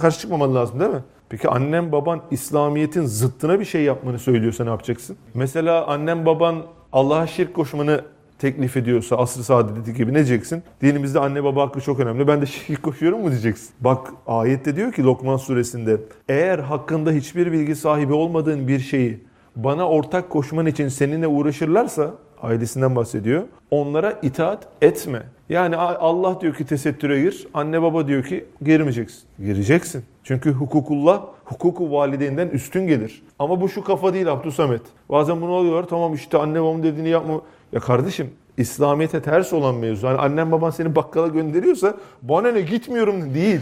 karşı 0.00 0.20
çıkmaman 0.20 0.54
lazım 0.54 0.80
değil 0.80 0.90
mi? 0.90 1.02
Peki 1.28 1.48
annem 1.48 1.92
baban 1.92 2.22
İslamiyet'in 2.30 3.04
zıttına 3.06 3.60
bir 3.60 3.64
şey 3.64 3.82
yapmanı 3.82 4.18
söylüyorsa 4.18 4.64
ne 4.64 4.70
yapacaksın? 4.70 5.16
Mesela 5.34 5.86
annem 5.86 6.26
baban 6.26 6.62
Allah'a 6.92 7.26
şirk 7.26 7.54
koşmanı 7.54 8.00
teklif 8.38 8.76
ediyorsa 8.76 9.16
asr-ı 9.16 9.44
saadeti 9.44 9.94
gibi 9.94 10.10
ne 10.10 10.16
diyeceksin? 10.16 10.62
Dinimizde 10.82 11.20
anne 11.20 11.44
baba 11.44 11.62
hakkı 11.62 11.80
çok 11.80 12.00
önemli. 12.00 12.28
Ben 12.28 12.42
de 12.42 12.46
şirk 12.46 12.82
koşuyorum 12.82 13.20
mu 13.20 13.30
diyeceksin? 13.30 13.70
Bak 13.80 14.12
ayette 14.26 14.76
diyor 14.76 14.92
ki 14.92 15.04
Lokman 15.04 15.36
suresinde 15.36 16.00
eğer 16.28 16.58
hakkında 16.58 17.10
hiçbir 17.10 17.52
bilgi 17.52 17.76
sahibi 17.76 18.12
olmadığın 18.12 18.68
bir 18.68 18.78
şeyi 18.78 19.20
bana 19.56 19.88
ortak 19.88 20.30
koşman 20.30 20.66
için 20.66 20.88
seninle 20.88 21.26
uğraşırlarsa 21.26 22.14
ailesinden 22.42 22.96
bahsediyor. 22.96 23.42
Onlara 23.70 24.18
itaat 24.22 24.68
etme. 24.82 25.22
Yani 25.48 25.76
Allah 25.76 26.40
diyor 26.40 26.54
ki 26.54 26.66
tesettüre 26.66 27.20
gir. 27.22 27.46
Anne 27.54 27.82
baba 27.82 28.08
diyor 28.08 28.24
ki 28.24 28.44
girmeyeceksin. 28.62 29.22
Gireceksin. 29.38 30.04
Çünkü 30.24 30.52
hukukullah 30.52 31.22
hukuku 31.44 31.92
valideynden 31.92 32.48
üstün 32.48 32.86
gelir. 32.86 33.22
Ama 33.38 33.60
bu 33.60 33.68
şu 33.68 33.84
kafa 33.84 34.14
değil 34.14 34.32
Abdüsamet. 34.32 34.82
Bazen 35.10 35.40
bunu 35.40 35.54
alıyorlar 35.54 35.88
tamam 35.88 36.14
işte 36.14 36.38
anne 36.38 36.62
babam 36.62 36.82
dediğini 36.82 37.08
yapma. 37.08 37.40
Ya 37.72 37.80
kardeşim 37.80 38.30
İslamiyet'e 38.56 39.22
ters 39.22 39.52
olan 39.52 39.74
mevzu. 39.74 40.06
Yani 40.06 40.18
annen 40.18 40.52
baban 40.52 40.70
seni 40.70 40.96
bakkala 40.96 41.26
gönderiyorsa 41.26 41.94
bana 42.22 42.52
ne 42.52 42.60
gitmiyorum 42.60 43.34
değil. 43.34 43.60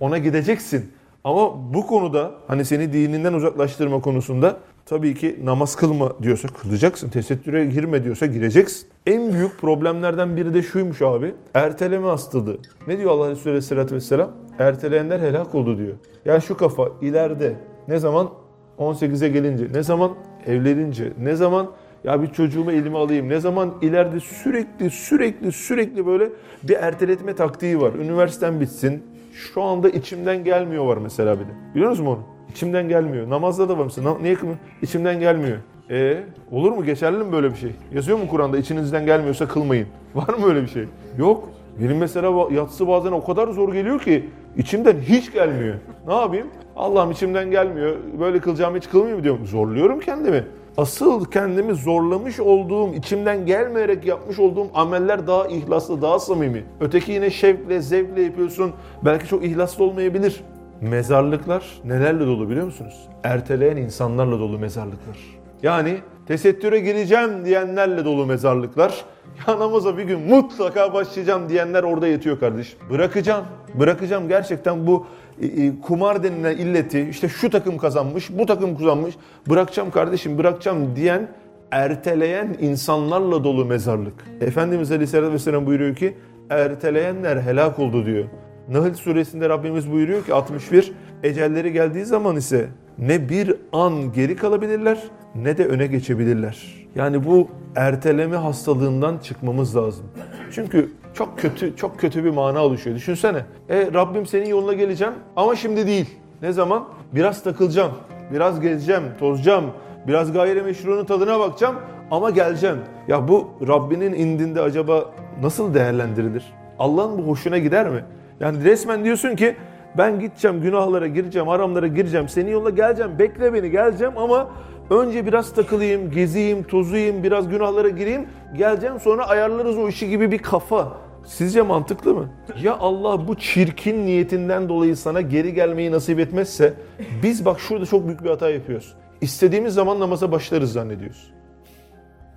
Ona 0.00 0.18
gideceksin. 0.18 0.92
Ama 1.24 1.74
bu 1.74 1.86
konuda 1.86 2.32
hani 2.48 2.64
seni 2.64 2.92
dininden 2.92 3.32
uzaklaştırma 3.32 4.00
konusunda 4.00 4.56
tabii 4.86 5.14
ki 5.14 5.40
namaz 5.44 5.76
kılma 5.76 6.12
diyorsa 6.22 6.48
kılacaksın. 6.48 7.08
Tesettüre 7.08 7.66
girme 7.66 8.04
diyorsa 8.04 8.26
gireceksin. 8.26 8.88
En 9.06 9.32
büyük 9.32 9.58
problemlerden 9.60 10.36
biri 10.36 10.54
de 10.54 10.62
şuymuş 10.62 11.02
abi. 11.02 11.34
Erteleme 11.54 12.06
hastalığı. 12.06 12.58
Ne 12.86 12.98
diyor 12.98 13.10
Allah 13.10 13.30
Resulü 13.30 13.48
Aleyhisselatü 13.48 13.94
Vesselam? 13.94 14.30
Erteleyenler 14.58 15.20
helak 15.20 15.54
oldu 15.54 15.78
diyor. 15.78 15.94
Yani 16.24 16.42
şu 16.42 16.56
kafa 16.56 16.88
ileride 17.00 17.56
ne 17.88 17.98
zaman 17.98 18.30
18'e 18.78 19.28
gelince, 19.28 19.68
ne 19.72 19.82
zaman 19.82 20.10
evlenince, 20.46 21.12
ne 21.20 21.36
zaman 21.36 21.70
ya 22.06 22.22
bir 22.22 22.26
çocuğumu 22.26 22.72
elime 22.72 22.98
alayım. 22.98 23.28
Ne 23.28 23.40
zaman 23.40 23.74
ileride 23.82 24.20
sürekli 24.20 24.90
sürekli 24.90 25.52
sürekli 25.52 26.06
böyle 26.06 26.28
bir 26.62 26.74
erteletme 26.74 27.34
taktiği 27.34 27.80
var. 27.80 27.92
Üniversiten 27.94 28.60
bitsin. 28.60 29.02
Şu 29.32 29.62
anda 29.62 29.88
içimden 29.88 30.44
gelmiyor 30.44 30.86
var 30.86 30.96
mesela 30.96 31.34
bir 31.34 31.44
de. 31.44 31.50
Biliyor 31.74 31.90
musun 31.90 32.06
onu? 32.06 32.20
İçimden 32.50 32.88
gelmiyor. 32.88 33.30
Namazda 33.30 33.68
da 33.68 33.78
var 33.78 33.84
mısın? 33.84 34.06
Niye 34.22 34.34
kılmıyor? 34.34 34.58
İçimden 34.82 35.20
gelmiyor. 35.20 35.56
E 35.90 36.22
olur 36.50 36.72
mu? 36.72 36.84
Geçerli 36.84 37.24
mi 37.24 37.32
böyle 37.32 37.50
bir 37.50 37.56
şey? 37.56 37.70
Yazıyor 37.94 38.18
mu 38.18 38.28
Kur'an'da 38.28 38.58
içinizden 38.58 39.06
gelmiyorsa 39.06 39.48
kılmayın? 39.48 39.86
Var 40.14 40.34
mı 40.34 40.46
öyle 40.46 40.62
bir 40.62 40.68
şey? 40.68 40.84
Yok. 41.18 41.48
Benim 41.80 41.96
mesela 41.96 42.48
yatsı 42.50 42.88
bazen 42.88 43.12
o 43.12 43.24
kadar 43.24 43.48
zor 43.48 43.72
geliyor 43.72 44.00
ki 44.00 44.28
içimden 44.56 44.96
hiç 44.98 45.32
gelmiyor. 45.32 45.74
Ne 46.06 46.14
yapayım? 46.14 46.46
Allah'ım 46.76 47.10
içimden 47.10 47.50
gelmiyor. 47.50 47.96
Böyle 48.20 48.38
kılacağım 48.40 48.76
hiç 48.76 48.88
kılmayayım 48.88 49.24
diyorum. 49.24 49.46
Zorluyorum 49.46 50.00
kendimi. 50.00 50.44
Asıl 50.76 51.24
kendimi 51.24 51.74
zorlamış 51.74 52.40
olduğum, 52.40 52.94
içimden 52.94 53.46
gelmeyerek 53.46 54.06
yapmış 54.06 54.38
olduğum 54.38 54.66
ameller 54.74 55.26
daha 55.26 55.46
ihlaslı, 55.46 56.02
daha 56.02 56.18
samimi. 56.18 56.64
Öteki 56.80 57.12
yine 57.12 57.30
şevkle, 57.30 57.80
zevkle 57.80 58.22
yapıyorsun. 58.22 58.72
Belki 59.04 59.28
çok 59.28 59.44
ihlaslı 59.44 59.84
olmayabilir. 59.84 60.40
Mezarlıklar 60.80 61.64
nelerle 61.84 62.26
dolu 62.26 62.50
biliyor 62.50 62.66
musunuz? 62.66 63.08
Erteleyen 63.24 63.76
insanlarla 63.76 64.38
dolu 64.38 64.58
mezarlıklar. 64.58 65.18
Yani 65.62 65.98
tesettüre 66.28 66.80
gireceğim 66.80 67.44
diyenlerle 67.44 68.04
dolu 68.04 68.26
mezarlıklar. 68.26 69.04
Ya 69.48 69.58
namaza 69.58 69.98
bir 69.98 70.02
gün 70.02 70.20
mutlaka 70.20 70.94
başlayacağım 70.94 71.48
diyenler 71.48 71.82
orada 71.82 72.08
yatıyor 72.08 72.40
kardeşim. 72.40 72.78
Bırakacağım, 72.90 73.44
bırakacağım 73.74 74.28
gerçekten 74.28 74.86
bu 74.86 75.06
e, 75.42 75.46
e, 75.46 75.80
kumar 75.80 76.22
denilen 76.22 76.56
illeti 76.56 77.08
işte 77.10 77.28
şu 77.28 77.50
takım 77.50 77.78
kazanmış, 77.78 78.38
bu 78.38 78.46
takım 78.46 78.78
kazanmış. 78.78 79.14
Bırakacağım 79.48 79.90
kardeşim, 79.90 80.38
bırakacağım 80.38 80.96
diyen 80.96 81.28
erteleyen 81.70 82.56
insanlarla 82.60 83.44
dolu 83.44 83.64
mezarlık. 83.64 84.14
Efendimiz 84.40 84.92
Aleyhisselatü 84.92 85.32
Vesselam 85.32 85.66
buyuruyor 85.66 85.96
ki 85.96 86.14
erteleyenler 86.50 87.36
helak 87.36 87.78
oldu 87.78 88.06
diyor. 88.06 88.24
Nahl 88.68 88.94
suresinde 88.94 89.48
Rabbimiz 89.48 89.92
buyuruyor 89.92 90.24
ki 90.24 90.34
61 90.34 90.92
ecelleri 91.22 91.72
geldiği 91.72 92.04
zaman 92.04 92.36
ise 92.36 92.68
ne 92.98 93.28
bir 93.28 93.54
an 93.72 94.12
geri 94.12 94.36
kalabilirler 94.36 94.98
ne 95.42 95.58
de 95.58 95.66
öne 95.66 95.86
geçebilirler. 95.86 96.86
Yani 96.94 97.24
bu 97.24 97.48
erteleme 97.76 98.36
hastalığından 98.36 99.18
çıkmamız 99.18 99.76
lazım. 99.76 100.04
Çünkü 100.52 100.90
çok 101.14 101.38
kötü 101.38 101.76
çok 101.76 102.00
kötü 102.00 102.24
bir 102.24 102.30
mana 102.30 102.64
oluşuyor. 102.64 102.96
Düşünsene. 102.96 103.44
E 103.68 103.92
Rabbim 103.94 104.26
senin 104.26 104.46
yoluna 104.46 104.72
geleceğim 104.72 105.14
ama 105.36 105.56
şimdi 105.56 105.86
değil. 105.86 106.18
Ne 106.42 106.52
zaman? 106.52 106.84
Biraz 107.12 107.42
takılacağım. 107.42 107.92
Biraz 108.32 108.60
gezeceğim, 108.60 109.02
tozacağım. 109.20 109.64
Biraz 110.08 110.32
gayrimeşrunun 110.32 111.04
tadına 111.04 111.40
bakacağım 111.40 111.76
ama 112.10 112.30
geleceğim. 112.30 112.78
Ya 113.08 113.28
bu 113.28 113.48
Rabbinin 113.68 114.12
indinde 114.12 114.60
acaba 114.60 115.04
nasıl 115.42 115.74
değerlendirilir? 115.74 116.44
Allah'ın 116.78 117.18
bu 117.18 117.22
hoşuna 117.22 117.58
gider 117.58 117.88
mi? 117.88 118.04
Yani 118.40 118.64
resmen 118.64 119.04
diyorsun 119.04 119.36
ki 119.36 119.56
ben 119.98 120.20
gideceğim 120.20 120.60
günahlara 120.60 121.06
gireceğim, 121.06 121.48
haramlara 121.48 121.86
gireceğim, 121.86 122.28
senin 122.28 122.50
yoluna 122.50 122.70
geleceğim, 122.70 123.12
bekle 123.18 123.54
beni 123.54 123.70
geleceğim 123.70 124.12
ama 124.18 124.48
önce 124.90 125.26
biraz 125.26 125.54
takılayım, 125.54 126.10
gezeyim, 126.10 126.62
tozuyayım, 126.62 127.22
biraz 127.22 127.48
günahlara 127.48 127.88
gireyim, 127.88 128.26
geleceğim 128.56 129.00
sonra 129.00 129.28
ayarlarız 129.28 129.78
o 129.78 129.88
işi 129.88 130.08
gibi 130.08 130.32
bir 130.32 130.38
kafa. 130.38 131.06
Sizce 131.26 131.62
mantıklı 131.62 132.14
mı? 132.14 132.28
Ya 132.62 132.76
Allah 132.78 133.28
bu 133.28 133.34
çirkin 133.34 134.06
niyetinden 134.06 134.68
dolayı 134.68 134.96
sana 134.96 135.20
geri 135.20 135.54
gelmeyi 135.54 135.90
nasip 135.90 136.18
etmezse 136.18 136.74
biz 137.22 137.44
bak 137.44 137.60
şurada 137.60 137.86
çok 137.86 138.06
büyük 138.06 138.24
bir 138.24 138.30
hata 138.30 138.50
yapıyoruz. 138.50 138.94
İstediğimiz 139.20 139.74
zaman 139.74 140.00
namaza 140.00 140.32
başlarız 140.32 140.72
zannediyoruz. 140.72 141.32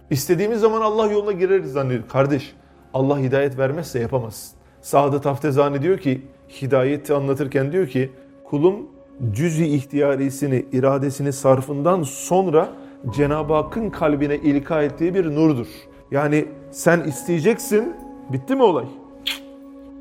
İstediğimiz 0.09 0.59
zaman 0.59 0.81
Allah 0.81 1.11
yoluna 1.11 1.31
gireriz 1.31 1.71
zannediyoruz. 1.71 2.11
Kardeş 2.11 2.53
Allah 2.93 3.19
hidayet 3.19 3.57
vermezse 3.57 3.99
yapamazsın. 3.99 4.59
Saadet 4.81 5.25
Haftezani 5.25 5.81
diyor 5.81 5.97
ki 5.97 6.21
hidayeti 6.61 7.13
anlatırken 7.13 7.71
diyor 7.71 7.87
ki 7.87 8.11
kulum 8.43 8.87
cüz-i 9.31 9.65
ihtiyarisini, 9.65 10.65
iradesini 10.71 11.33
sarfından 11.33 12.03
sonra 12.03 12.69
Cenab-ı 13.09 13.53
Hakk'ın 13.53 13.89
kalbine 13.89 14.35
ilka 14.35 14.83
ettiği 14.83 15.13
bir 15.13 15.35
nurdur. 15.35 15.67
Yani 16.11 16.45
sen 16.71 17.01
isteyeceksin, 17.01 17.93
bitti 18.29 18.55
mi 18.55 18.63
olay? 18.63 18.85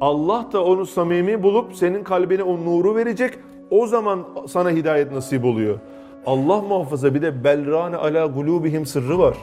Allah 0.01 0.47
da 0.53 0.65
onu 0.65 0.87
samimi 0.87 1.43
bulup 1.43 1.75
senin 1.75 2.05
kalbine 2.05 2.43
o 2.43 2.57
nuru 2.57 2.97
verecek. 2.97 3.35
O 3.71 3.87
zaman 3.87 4.25
sana 4.49 4.71
hidayet 4.71 5.13
nasip 5.13 5.45
oluyor. 5.45 5.79
Allah 6.27 6.61
muhafaza 6.61 7.15
bir 7.15 7.23
de 7.23 7.45
belrane 7.45 7.97
ala 7.97 8.27
gulubihim 8.27 8.87
sırrı 8.87 9.19
var. 9.19 9.37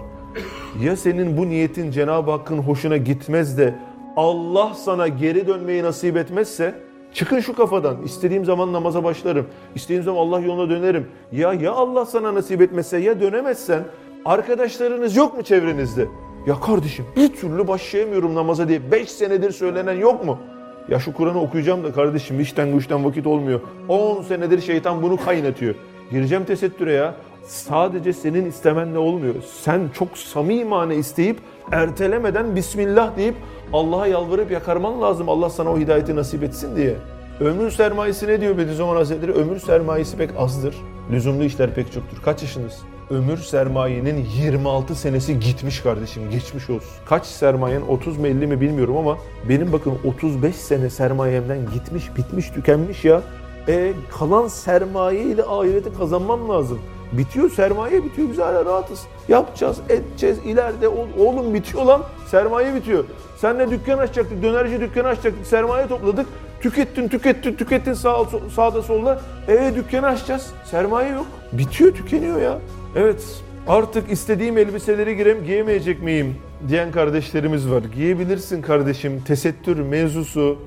Ya 0.84 0.96
senin 0.96 1.38
bu 1.38 1.50
niyetin 1.50 1.91
Cenab-ı 1.91 2.32
Hakk'ın 2.32 2.58
hoşuna 2.58 2.98
gitmez 2.98 3.58
de 3.58 3.75
Allah 4.17 4.74
sana 4.74 5.08
geri 5.08 5.48
dönmeyi 5.48 5.84
nasip 5.84 6.17
etmezse 6.17 6.75
çıkın 7.15 7.39
şu 7.39 7.55
kafadan. 7.55 7.98
İstediğim 8.05 8.45
zaman 8.45 8.74
namaza 8.74 9.03
başlarım. 9.03 9.48
İstediğim 9.75 10.03
zaman 10.03 10.19
Allah 10.19 10.39
yoluna 10.39 10.69
dönerim. 10.69 11.07
Ya 11.31 11.53
ya 11.53 11.72
Allah 11.72 12.05
sana 12.05 12.34
nasip 12.34 12.62
etmezse 12.62 12.98
ya 12.98 13.22
dönemezsen 13.22 13.84
arkadaşlarınız 14.25 15.15
yok 15.15 15.38
mu 15.38 15.43
çevrenizde? 15.43 16.07
Ya 16.48 16.60
kardeşim 16.60 17.05
bir 17.15 17.34
türlü 17.34 17.67
başlayamıyorum 17.67 18.36
namaza 18.36 18.67
diye 18.67 18.91
5 18.91 19.12
senedir 19.12 19.51
söylenen 19.51 19.93
yok 19.93 20.25
mu? 20.25 20.39
Ya 20.89 21.00
şu 21.00 21.13
Kur'an'ı 21.13 21.41
okuyacağım 21.41 21.84
da 21.84 21.91
kardeşim 21.91 22.39
işten 22.39 22.74
güçten 22.74 23.05
vakit 23.05 23.27
olmuyor. 23.27 23.62
10 23.88 24.22
senedir 24.22 24.62
şeytan 24.62 25.01
bunu 25.01 25.17
kaynatıyor. 25.17 25.75
Gireceğim 26.12 26.45
tesettüre 26.45 26.93
ya. 26.93 27.15
Sadece 27.47 28.13
senin 28.13 28.45
istemenle 28.45 28.97
olmuyor. 28.97 29.35
Sen 29.61 29.89
çok 29.93 30.17
samimane 30.17 30.95
isteyip 30.95 31.37
ertelemeden 31.71 32.55
Bismillah 32.55 33.17
deyip 33.17 33.35
Allah'a 33.73 34.07
yalvarıp 34.07 34.51
yakarman 34.51 35.01
lazım. 35.01 35.29
Allah 35.29 35.49
sana 35.49 35.71
o 35.71 35.77
hidayeti 35.77 36.15
nasip 36.15 36.43
etsin 36.43 36.75
diye. 36.75 36.95
Ömür 37.39 37.71
sermayesi 37.71 38.27
ne 38.27 38.41
diyor 38.41 38.57
Bediüzzaman 38.57 38.95
Hazretleri? 38.95 39.31
Ömür 39.31 39.59
sermayesi 39.59 40.17
pek 40.17 40.29
azdır. 40.37 40.75
Lüzumlu 41.11 41.43
işler 41.43 41.73
pek 41.73 41.91
çoktur. 41.91 42.17
Kaç 42.25 42.41
yaşınız? 42.41 42.81
Ömür 43.09 43.37
sermayenin 43.37 44.25
26 44.37 44.95
senesi 44.95 45.39
gitmiş 45.39 45.79
kardeşim. 45.79 46.23
Geçmiş 46.31 46.69
olsun. 46.69 46.89
Kaç 47.05 47.25
sermayen 47.25 47.81
30 47.81 48.17
mu 48.17 48.27
50 48.27 48.47
mi 48.47 48.61
bilmiyorum 48.61 48.97
ama 48.97 49.17
benim 49.49 49.73
bakın 49.73 49.93
35 50.05 50.55
sene 50.55 50.89
sermayemden 50.89 51.59
gitmiş, 51.73 52.17
bitmiş, 52.17 52.49
tükenmiş 52.49 53.05
ya. 53.05 53.21
E 53.67 53.93
kalan 54.19 54.47
sermaye 54.47 55.23
ile 55.23 55.43
ahireti 55.43 55.93
kazanmam 55.97 56.49
lazım. 56.49 56.79
Bitiyor 57.17 57.50
sermaye 57.50 58.03
bitiyor 58.03 58.29
biz 58.31 58.38
hala 58.38 58.65
rahatız. 58.65 59.01
Yapacağız 59.27 59.77
edeceğiz 59.89 60.38
ileride 60.45 60.88
oğlum 61.17 61.53
bitiyor 61.53 61.86
lan 61.86 62.03
sermaye 62.27 62.75
bitiyor. 62.75 63.03
Senle 63.38 63.72
dükkan 63.72 63.98
açacaktık 63.98 64.43
dönerci 64.43 64.79
dükkanı 64.79 65.07
açacaktık 65.07 65.48
sermaye 65.48 65.88
topladık. 65.88 66.27
Tükettin 66.62 67.07
tükettin 67.07 67.53
tükettin 67.53 67.93
sağ, 67.93 68.25
sağda 68.55 68.81
solda. 68.81 69.22
E 69.48 69.72
dükkanı 69.75 70.07
açacağız 70.07 70.53
sermaye 70.65 71.10
yok. 71.10 71.25
Bitiyor 71.51 71.93
tükeniyor 71.93 72.41
ya. 72.41 72.60
Evet 72.95 73.24
artık 73.67 74.12
istediğim 74.12 74.57
elbiseleri 74.57 75.17
girem 75.17 75.43
giyemeyecek 75.43 76.03
miyim 76.03 76.36
diyen 76.67 76.91
kardeşlerimiz 76.91 77.72
var. 77.72 77.84
Giyebilirsin 77.95 78.62
kardeşim 78.62 79.22
tesettür 79.27 79.79
mevzusu 79.79 80.57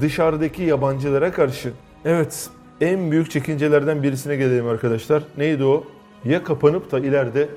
dışarıdaki 0.00 0.62
yabancılara 0.62 1.32
karşı. 1.32 1.72
Evet 2.04 2.48
en 2.80 3.10
büyük 3.10 3.30
çekincelerden 3.30 4.02
birisine 4.02 4.36
gelelim 4.36 4.68
arkadaşlar. 4.68 5.22
Neydi 5.38 5.64
o? 5.64 5.84
Ya 6.24 6.44
kapanıp 6.44 6.92
da 6.92 6.98
ileride 6.98 7.48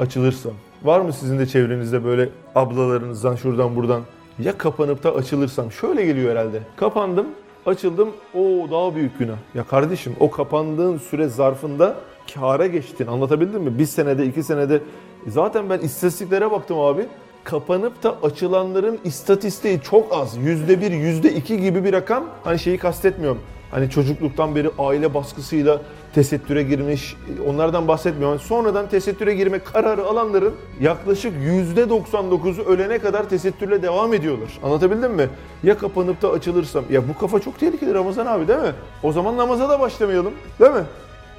açılırsam. 0.00 0.52
Var 0.82 1.00
mı 1.00 1.12
sizin 1.12 1.38
de 1.38 1.46
çevrenizde 1.46 2.04
böyle 2.04 2.28
ablalarınızdan 2.54 3.36
şuradan 3.36 3.76
buradan 3.76 4.02
ya 4.38 4.58
kapanıp 4.58 5.02
da 5.02 5.14
açılırsam? 5.14 5.72
Şöyle 5.72 6.04
geliyor 6.04 6.30
herhalde. 6.30 6.60
Kapandım, 6.76 7.26
açıldım. 7.66 8.08
O 8.34 8.40
daha 8.70 8.94
büyük 8.94 9.18
günah. 9.18 9.36
Ya 9.54 9.64
kardeşim 9.64 10.16
o 10.20 10.30
kapandığın 10.30 10.98
süre 10.98 11.28
zarfında 11.28 11.96
kâra 12.34 12.66
geçtin. 12.66 13.06
Anlatabildim 13.06 13.62
mi? 13.62 13.78
Bir 13.78 13.86
senede, 13.86 14.26
iki 14.26 14.42
senede. 14.42 14.80
Zaten 15.26 15.70
ben 15.70 15.78
istatistiklere 15.78 16.50
baktım 16.50 16.78
abi. 16.78 17.06
Kapanıp 17.44 18.02
da 18.02 18.16
açılanların 18.22 18.98
istatistiği 19.04 19.80
çok 19.80 20.12
az. 20.12 20.36
Yüzde 20.36 20.80
bir, 20.80 20.90
yüzde 20.90 21.32
iki 21.32 21.60
gibi 21.60 21.84
bir 21.84 21.92
rakam. 21.92 22.24
Hani 22.44 22.58
şeyi 22.58 22.78
kastetmiyorum. 22.78 23.40
Hani 23.72 23.90
çocukluktan 23.90 24.54
beri 24.54 24.70
aile 24.78 25.14
baskısıyla 25.14 25.80
tesettüre 26.14 26.62
girmiş, 26.62 27.16
onlardan 27.46 27.88
bahsetmiyorum. 27.88 28.38
Sonradan 28.38 28.88
tesettüre 28.88 29.34
girme 29.34 29.58
kararı 29.58 30.04
alanların 30.04 30.54
yaklaşık 30.80 31.32
%99'u 31.32 32.64
ölene 32.64 32.98
kadar 32.98 33.28
tesettürle 33.28 33.82
devam 33.82 34.14
ediyorlar. 34.14 34.48
Anlatabildim 34.62 35.12
mi? 35.12 35.28
Ya 35.62 35.78
kapanıp 35.78 36.22
da 36.22 36.30
açılırsam, 36.30 36.84
ya 36.90 37.08
bu 37.08 37.18
kafa 37.18 37.40
çok 37.40 37.60
tehlikeli 37.60 37.94
Ramazan 37.94 38.26
abi 38.26 38.48
değil 38.48 38.60
mi? 38.60 38.72
O 39.02 39.12
zaman 39.12 39.36
namaza 39.36 39.68
da 39.68 39.80
başlamayalım 39.80 40.32
değil 40.60 40.72
mi? 40.72 40.84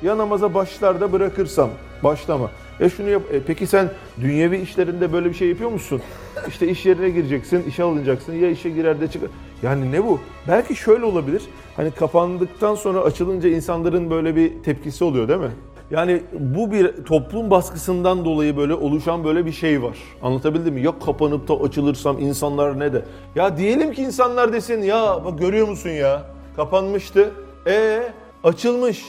Ya 0.01 0.17
namaza 0.17 0.53
başlar 0.53 1.01
da 1.01 1.11
bırakırsam, 1.11 1.69
başlama. 2.03 2.49
E 2.79 2.89
şunu 2.89 3.09
yap. 3.09 3.21
E 3.31 3.39
peki 3.47 3.67
sen 3.67 3.89
dünyevi 4.21 4.57
işlerinde 4.57 5.13
böyle 5.13 5.29
bir 5.29 5.33
şey 5.33 5.49
yapıyor 5.49 5.69
musun? 5.69 6.01
İşte 6.47 6.67
iş 6.67 6.85
yerine 6.85 7.09
gireceksin, 7.09 7.63
işe 7.67 7.83
alınacaksın. 7.83 8.33
Ya 8.33 8.49
işe 8.49 8.69
girer 8.69 9.01
de 9.01 9.07
çıkar. 9.07 9.29
Yani 9.63 9.91
ne 9.91 10.05
bu? 10.05 10.20
Belki 10.48 10.75
şöyle 10.75 11.05
olabilir. 11.05 11.43
Hani 11.75 11.91
kapandıktan 11.91 12.75
sonra 12.75 13.00
açılınca 13.00 13.50
insanların 13.50 14.10
böyle 14.10 14.36
bir 14.36 14.63
tepkisi 14.63 15.03
oluyor 15.03 15.27
değil 15.27 15.39
mi? 15.39 15.51
Yani 15.91 16.22
bu 16.39 16.72
bir 16.72 17.03
toplum 17.05 17.50
baskısından 17.51 18.25
dolayı 18.25 18.58
böyle 18.58 18.74
oluşan 18.74 19.24
böyle 19.24 19.46
bir 19.46 19.51
şey 19.51 19.84
var. 19.84 19.98
Anlatabildim 20.22 20.74
mi? 20.74 20.82
Ya 20.82 21.00
kapanıp 21.05 21.48
da 21.48 21.53
açılırsam 21.53 22.20
insanlar 22.20 22.79
ne 22.79 22.93
de? 22.93 23.05
Ya 23.36 23.58
diyelim 23.58 23.91
ki 23.91 24.01
insanlar 24.01 24.53
desin 24.53 24.82
ya 24.82 25.22
bak 25.25 25.39
görüyor 25.39 25.67
musun 25.67 25.89
ya? 25.89 26.24
Kapanmıştı. 26.55 27.32
E 27.67 28.03
açılmış. 28.43 29.05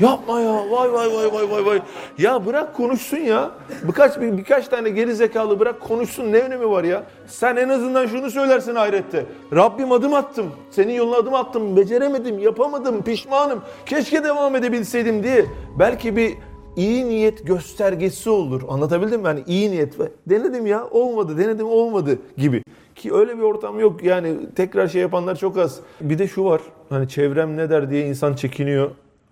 Yapma 0.00 0.40
ya. 0.40 0.70
Vay 0.70 0.92
vay 0.92 1.08
vay 1.14 1.32
vay 1.32 1.50
vay 1.50 1.66
vay. 1.66 1.82
Ya 2.18 2.46
bırak 2.46 2.76
konuşsun 2.76 3.16
ya. 3.16 3.50
Birkaç 3.82 4.20
bir, 4.20 4.38
birkaç 4.38 4.68
tane 4.68 4.90
geri 4.90 5.14
zekalı 5.14 5.60
bırak 5.60 5.80
konuşsun. 5.80 6.32
Ne 6.32 6.38
önemi 6.38 6.70
var 6.70 6.84
ya? 6.84 7.04
Sen 7.26 7.56
en 7.56 7.68
azından 7.68 8.06
şunu 8.06 8.30
söylersin 8.30 8.74
ahirette. 8.74 9.26
Rabbim 9.54 9.92
adım 9.92 10.14
attım. 10.14 10.46
Senin 10.70 10.92
yoluna 10.92 11.16
adım 11.16 11.34
attım. 11.34 11.76
Beceremedim, 11.76 12.38
yapamadım, 12.38 13.02
pişmanım. 13.02 13.62
Keşke 13.86 14.24
devam 14.24 14.56
edebilseydim 14.56 15.22
diye. 15.22 15.46
Belki 15.78 16.16
bir 16.16 16.34
iyi 16.76 17.08
niyet 17.08 17.46
göstergesi 17.46 18.30
olur. 18.30 18.62
Anlatabildim 18.68 19.20
mi? 19.20 19.26
Yani 19.26 19.42
iyi 19.46 19.70
niyet. 19.70 19.94
Denedim 20.26 20.66
ya 20.66 20.88
olmadı, 20.90 21.38
denedim 21.38 21.66
olmadı 21.66 22.18
gibi. 22.36 22.62
Ki 22.94 23.14
öyle 23.14 23.38
bir 23.38 23.42
ortam 23.42 23.80
yok. 23.80 24.04
Yani 24.04 24.36
tekrar 24.56 24.88
şey 24.88 25.02
yapanlar 25.02 25.36
çok 25.36 25.58
az. 25.58 25.80
Bir 26.00 26.18
de 26.18 26.28
şu 26.28 26.44
var. 26.44 26.60
Hani 26.88 27.08
çevrem 27.08 27.56
ne 27.56 27.70
der 27.70 27.90
diye 27.90 28.06
insan 28.06 28.34
çekiniyor. 28.34 28.90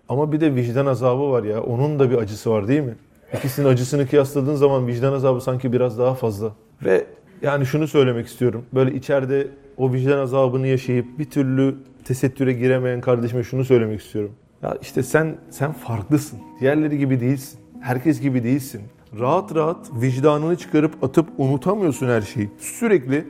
Ama 0.09 0.31
bir 0.31 0.41
de 0.41 0.55
vicdan 0.55 0.85
azabı 0.85 1.31
var 1.31 1.43
ya. 1.43 1.63
Onun 1.63 1.99
da 1.99 2.11
bir 2.11 2.17
acısı 2.17 2.51
var 2.51 2.67
değil 2.67 2.81
mi? 2.81 2.95
İkisinin 3.37 3.67
acısını 3.67 4.07
kıyasladığın 4.07 4.55
zaman 4.55 4.87
vicdan 4.87 5.13
azabı 5.13 5.41
sanki 5.41 5.73
biraz 5.73 5.99
daha 5.99 6.13
fazla. 6.13 6.51
Ve 6.85 7.05
yani 7.41 7.65
şunu 7.65 7.87
söylemek 7.87 8.27
istiyorum. 8.27 8.65
Böyle 8.73 8.95
içeride 8.95 9.47
o 9.77 9.93
vicdan 9.93 10.17
azabını 10.19 10.67
yaşayıp 10.67 11.19
bir 11.19 11.29
türlü 11.29 11.75
tesettüre 12.03 12.53
giremeyen 12.53 13.01
kardeşime 13.01 13.43
şunu 13.43 13.65
söylemek 13.65 14.01
istiyorum. 14.01 14.31
Ya 14.63 14.77
işte 14.81 15.03
sen 15.03 15.37
sen 15.49 15.73
farklısın. 15.73 16.39
Diğerleri 16.59 16.97
gibi 16.97 17.19
değilsin. 17.19 17.59
Herkes 17.81 18.21
gibi 18.21 18.43
değilsin. 18.43 18.81
Rahat 19.19 19.55
rahat 19.55 19.89
vicdanını 20.01 20.55
çıkarıp 20.55 21.03
atıp 21.03 21.27
unutamıyorsun 21.37 22.07
her 22.07 22.21
şeyi. 22.21 22.49
Sürekli 22.57 23.25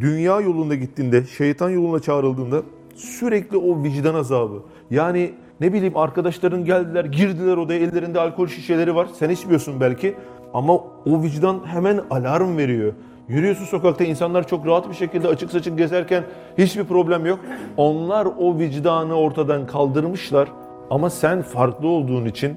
dünya 0.00 0.40
yolunda 0.40 0.74
gittiğinde, 0.74 1.24
şeytan 1.24 1.70
yoluna 1.70 2.00
çağrıldığında 2.00 2.62
sürekli 2.94 3.56
o 3.56 3.82
vicdan 3.82 4.14
azabı. 4.14 4.62
Yani 4.90 5.30
ne 5.60 5.72
bileyim 5.72 5.96
arkadaşların 5.96 6.64
geldiler, 6.64 7.04
girdiler 7.04 7.56
odaya, 7.56 7.80
ellerinde 7.80 8.20
alkol 8.20 8.46
şişeleri 8.46 8.94
var. 8.94 9.08
Sen 9.18 9.30
içmiyorsun 9.30 9.80
belki 9.80 10.14
ama 10.54 10.74
o 10.74 11.22
vicdan 11.22 11.60
hemen 11.66 12.00
alarm 12.10 12.56
veriyor. 12.56 12.92
Yürüyorsun 13.28 13.64
sokakta 13.64 14.04
insanlar 14.04 14.46
çok 14.46 14.66
rahat 14.66 14.88
bir 14.88 14.94
şekilde 14.94 15.28
açık 15.28 15.50
saçık 15.50 15.78
gezerken 15.78 16.24
hiçbir 16.58 16.84
problem 16.84 17.26
yok. 17.26 17.40
Onlar 17.76 18.28
o 18.38 18.58
vicdanı 18.58 19.14
ortadan 19.14 19.66
kaldırmışlar 19.66 20.48
ama 20.90 21.10
sen 21.10 21.42
farklı 21.42 21.88
olduğun 21.88 22.24
için 22.24 22.56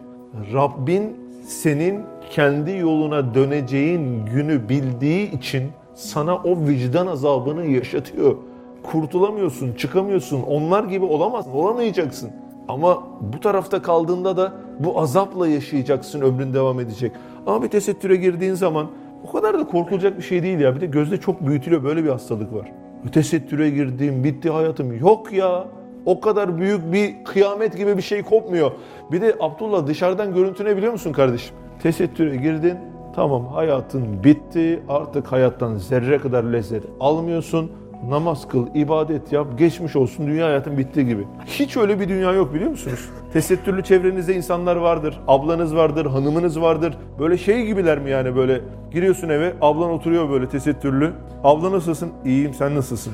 Rabbin 0.54 1.18
senin 1.48 2.02
kendi 2.30 2.72
yoluna 2.72 3.34
döneceğin 3.34 4.26
günü 4.26 4.70
bildiği 4.70 5.32
için 5.32 5.64
sana 5.94 6.36
o 6.36 6.68
vicdan 6.68 7.08
azabını 7.08 7.66
yaşatıyor. 7.66 8.36
Kurtulamıyorsun, 8.84 9.74
çıkamıyorsun. 9.74 10.42
Onlar 10.42 10.84
gibi 10.84 11.06
olamazsın, 11.06 11.52
olamayacaksın. 11.52 12.32
Ama 12.68 13.04
bu 13.22 13.40
tarafta 13.40 13.82
kaldığında 13.82 14.38
da 14.38 14.54
bu 14.80 15.00
azapla 15.00 15.48
yaşayacaksın, 15.48 16.22
ömrün 16.22 16.54
devam 16.54 16.80
edecek. 16.80 17.12
Ama 17.46 17.64
bir 17.64 17.68
tesettüre 17.68 18.16
girdiğin 18.16 18.54
zaman 18.54 18.88
o 19.28 19.32
kadar 19.32 19.60
da 19.60 19.68
korkulacak 19.68 20.18
bir 20.18 20.24
şey 20.24 20.44
değil 20.44 20.60
ya. 20.60 20.76
Bir 20.76 20.82
de 20.82 20.86
gözde 20.86 21.18
çok 21.18 21.48
büyütülüyor, 21.48 21.84
böyle 21.84 22.04
bir 22.04 22.10
hastalık 22.10 22.54
var. 22.54 22.72
Tesettüre 23.12 23.70
girdim, 23.70 24.24
bitti 24.24 24.50
hayatım. 24.50 24.98
Yok 24.98 25.34
ya, 25.34 25.68
o 26.06 26.20
kadar 26.20 26.58
büyük 26.58 26.94
bir 26.94 27.24
kıyamet 27.24 27.78
gibi 27.78 27.98
bir 27.98 28.02
şey 28.02 28.24
kopmuyor. 28.24 28.72
Bir 29.12 29.22
de 29.22 29.36
Abdullah 29.40 29.88
dışarıdan 29.88 30.34
görüntü 30.34 30.66
ne 30.66 30.78
biliyor 30.78 30.92
musun 30.92 31.14
kardeşim? 31.14 31.56
Tesettüre 31.84 32.36
girdin, 32.36 32.78
tamam 33.16 33.48
hayatın 33.48 34.24
bitti, 34.24 34.84
artık 34.90 35.28
hayattan 35.28 35.76
zerre 35.76 36.18
kadar 36.18 36.44
lezzet 36.44 36.84
almıyorsun 37.00 37.72
namaz 38.10 38.48
kıl, 38.48 38.68
ibadet 38.76 39.32
yap, 39.32 39.48
geçmiş 39.58 39.96
olsun 39.96 40.28
dünya 40.28 40.46
hayatın 40.46 40.78
bittiği 40.78 41.06
gibi. 41.06 41.28
Hiç 41.46 41.78
öyle 41.78 42.00
bir 42.00 42.10
dünya 42.10 42.32
yok 42.34 42.54
biliyor 42.54 42.72
musunuz? 42.72 43.10
Tesettürlü 43.34 43.84
çevrenizde 43.84 44.36
insanlar 44.36 44.76
vardır, 44.76 45.20
ablanız 45.28 45.76
vardır, 45.76 46.06
hanımınız 46.06 46.62
vardır. 46.62 46.98
Böyle 47.20 47.38
şey 47.38 47.66
gibiler 47.66 48.00
mi 48.00 48.10
yani 48.10 48.36
böyle 48.36 48.62
giriyorsun 48.92 49.30
eve, 49.30 49.54
ablan 49.62 49.92
oturuyor 49.92 50.30
böyle 50.30 50.50
tesettürlü. 50.50 51.14
Abla 51.44 51.72
nasılsın? 51.72 52.12
İyiyim, 52.26 52.54
sen 52.54 52.76
nasılsın? 52.76 53.14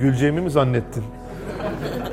Güleceğimi 0.00 0.40
mi 0.40 0.50
zannettin? 0.50 1.04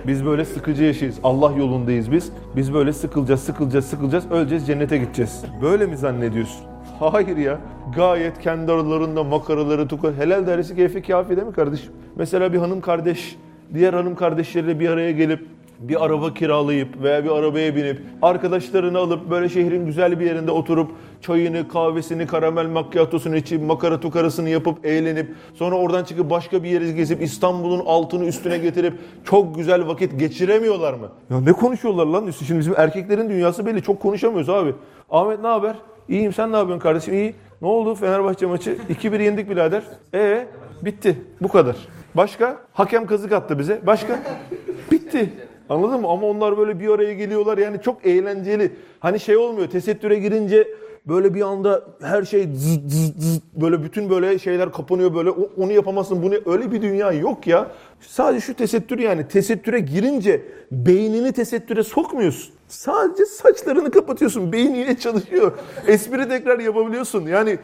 Biz 0.07 0.25
böyle 0.25 0.45
sıkıcı 0.45 0.83
yaşayız. 0.83 1.19
Allah 1.23 1.51
yolundayız 1.57 2.11
biz. 2.11 2.31
Biz 2.55 2.73
böyle 2.73 2.93
sıkılacağız, 2.93 3.41
sıkılacağız, 3.41 3.85
sıkılacağız. 3.85 4.31
Öleceğiz, 4.31 4.67
cennete 4.67 4.97
gideceğiz. 4.97 5.43
Böyle 5.61 5.85
mi 5.85 5.97
zannediyorsun? 5.97 6.76
Hayır 6.99 7.37
ya. 7.37 7.59
Gayet 7.95 8.39
kendi 8.39 8.71
aralarında 8.71 9.23
makaraları 9.23 9.87
tukar. 9.87 10.13
Helal 10.13 10.47
derisi 10.47 10.75
keyfi 10.75 11.01
kafi 11.01 11.35
değil 11.35 11.47
mi 11.47 11.53
kardeşim? 11.53 11.91
Mesela 12.15 12.53
bir 12.53 12.57
hanım 12.57 12.81
kardeş 12.81 13.35
diğer 13.73 13.93
hanım 13.93 14.15
kardeşleriyle 14.15 14.79
bir 14.79 14.89
araya 14.89 15.11
gelip 15.11 15.45
bir 15.79 16.05
araba 16.05 16.33
kiralayıp 16.33 17.01
veya 17.03 17.23
bir 17.23 17.29
arabaya 17.29 17.75
binip 17.75 18.01
arkadaşlarını 18.21 18.97
alıp 18.97 19.29
böyle 19.29 19.49
şehrin 19.49 19.85
güzel 19.85 20.19
bir 20.19 20.25
yerinde 20.25 20.51
oturup 20.51 20.91
çayını, 21.21 21.67
kahvesini, 21.67 22.27
karamel 22.27 22.67
makyatosunu 22.67 23.35
içip 23.35 23.61
makara 23.63 23.99
tukarasını 23.99 24.49
yapıp 24.49 24.85
eğlenip 24.85 25.33
sonra 25.53 25.75
oradan 25.75 26.03
çıkıp 26.03 26.29
başka 26.29 26.63
bir 26.63 26.69
yere 26.69 26.91
gezip 26.91 27.21
İstanbul'un 27.21 27.83
altını 27.85 28.25
üstüne 28.25 28.57
getirip 28.57 28.93
çok 29.23 29.55
güzel 29.55 29.87
vakit 29.87 30.19
geçiremiyorlar 30.19 30.93
mı? 30.93 31.07
Ya 31.29 31.41
ne 31.41 31.53
konuşuyorlar 31.53 32.05
lan? 32.05 32.31
Şimdi 32.31 32.59
bizim 32.59 32.73
erkeklerin 32.77 33.29
dünyası 33.29 33.65
belli. 33.65 33.81
Çok 33.81 33.99
konuşamıyoruz 33.99 34.49
abi. 34.49 34.73
Ahmet 35.09 35.41
ne 35.41 35.47
haber? 35.47 35.75
İyiyim 36.09 36.33
sen 36.33 36.51
ne 36.51 36.57
yapıyorsun 36.57 36.79
kardeşim? 36.83 37.13
İyi. 37.13 37.35
Ne 37.61 37.67
oldu 37.67 37.95
Fenerbahçe 37.95 38.45
maçı? 38.45 38.77
2-1 38.89 39.23
yendik 39.23 39.49
birader. 39.49 39.83
E 40.13 40.47
bitti. 40.81 41.17
Bu 41.41 41.47
kadar. 41.47 41.75
Başka? 42.15 42.57
Hakem 42.73 43.05
kazık 43.07 43.31
attı 43.31 43.59
bize. 43.59 43.81
Başka? 43.85 44.19
Bitti. 44.91 45.29
Anladın 45.69 46.01
mı? 46.01 46.07
Ama 46.07 46.27
onlar 46.27 46.57
böyle 46.57 46.79
bir 46.79 46.89
araya 46.89 47.13
geliyorlar. 47.13 47.57
Yani 47.57 47.81
çok 47.81 48.05
eğlenceli. 48.05 48.71
Hani 48.99 49.19
şey 49.19 49.37
olmuyor. 49.37 49.67
Tesettüre 49.69 50.19
girince 50.19 50.67
böyle 51.07 51.33
bir 51.33 51.41
anda 51.41 51.83
her 52.01 52.23
şey 52.23 52.43
zıt 52.43 52.91
zıt 52.91 53.21
zıt 53.23 53.43
böyle 53.55 53.83
bütün 53.83 54.09
böyle 54.09 54.39
şeyler 54.39 54.71
kapanıyor 54.71 55.15
böyle 55.15 55.29
onu 55.29 55.71
yapamazsın 55.71 56.23
bunu 56.23 56.35
öyle 56.45 56.71
bir 56.71 56.81
dünya 56.81 57.11
yok 57.11 57.47
ya. 57.47 57.71
Sadece 58.01 58.41
şu 58.45 58.53
tesettür 58.53 58.99
yani 58.99 59.27
tesettüre 59.27 59.79
girince 59.79 60.41
beynini 60.71 61.31
tesettüre 61.31 61.83
sokmuyorsun. 61.83 62.53
Sadece 62.67 63.25
saçlarını 63.25 63.91
kapatıyorsun. 63.91 64.51
Beyin 64.51 64.75
yine 64.75 64.99
çalışıyor. 64.99 65.51
Espri 65.87 66.29
tekrar 66.29 66.59
yapabiliyorsun. 66.59 67.27
Yani 67.27 67.59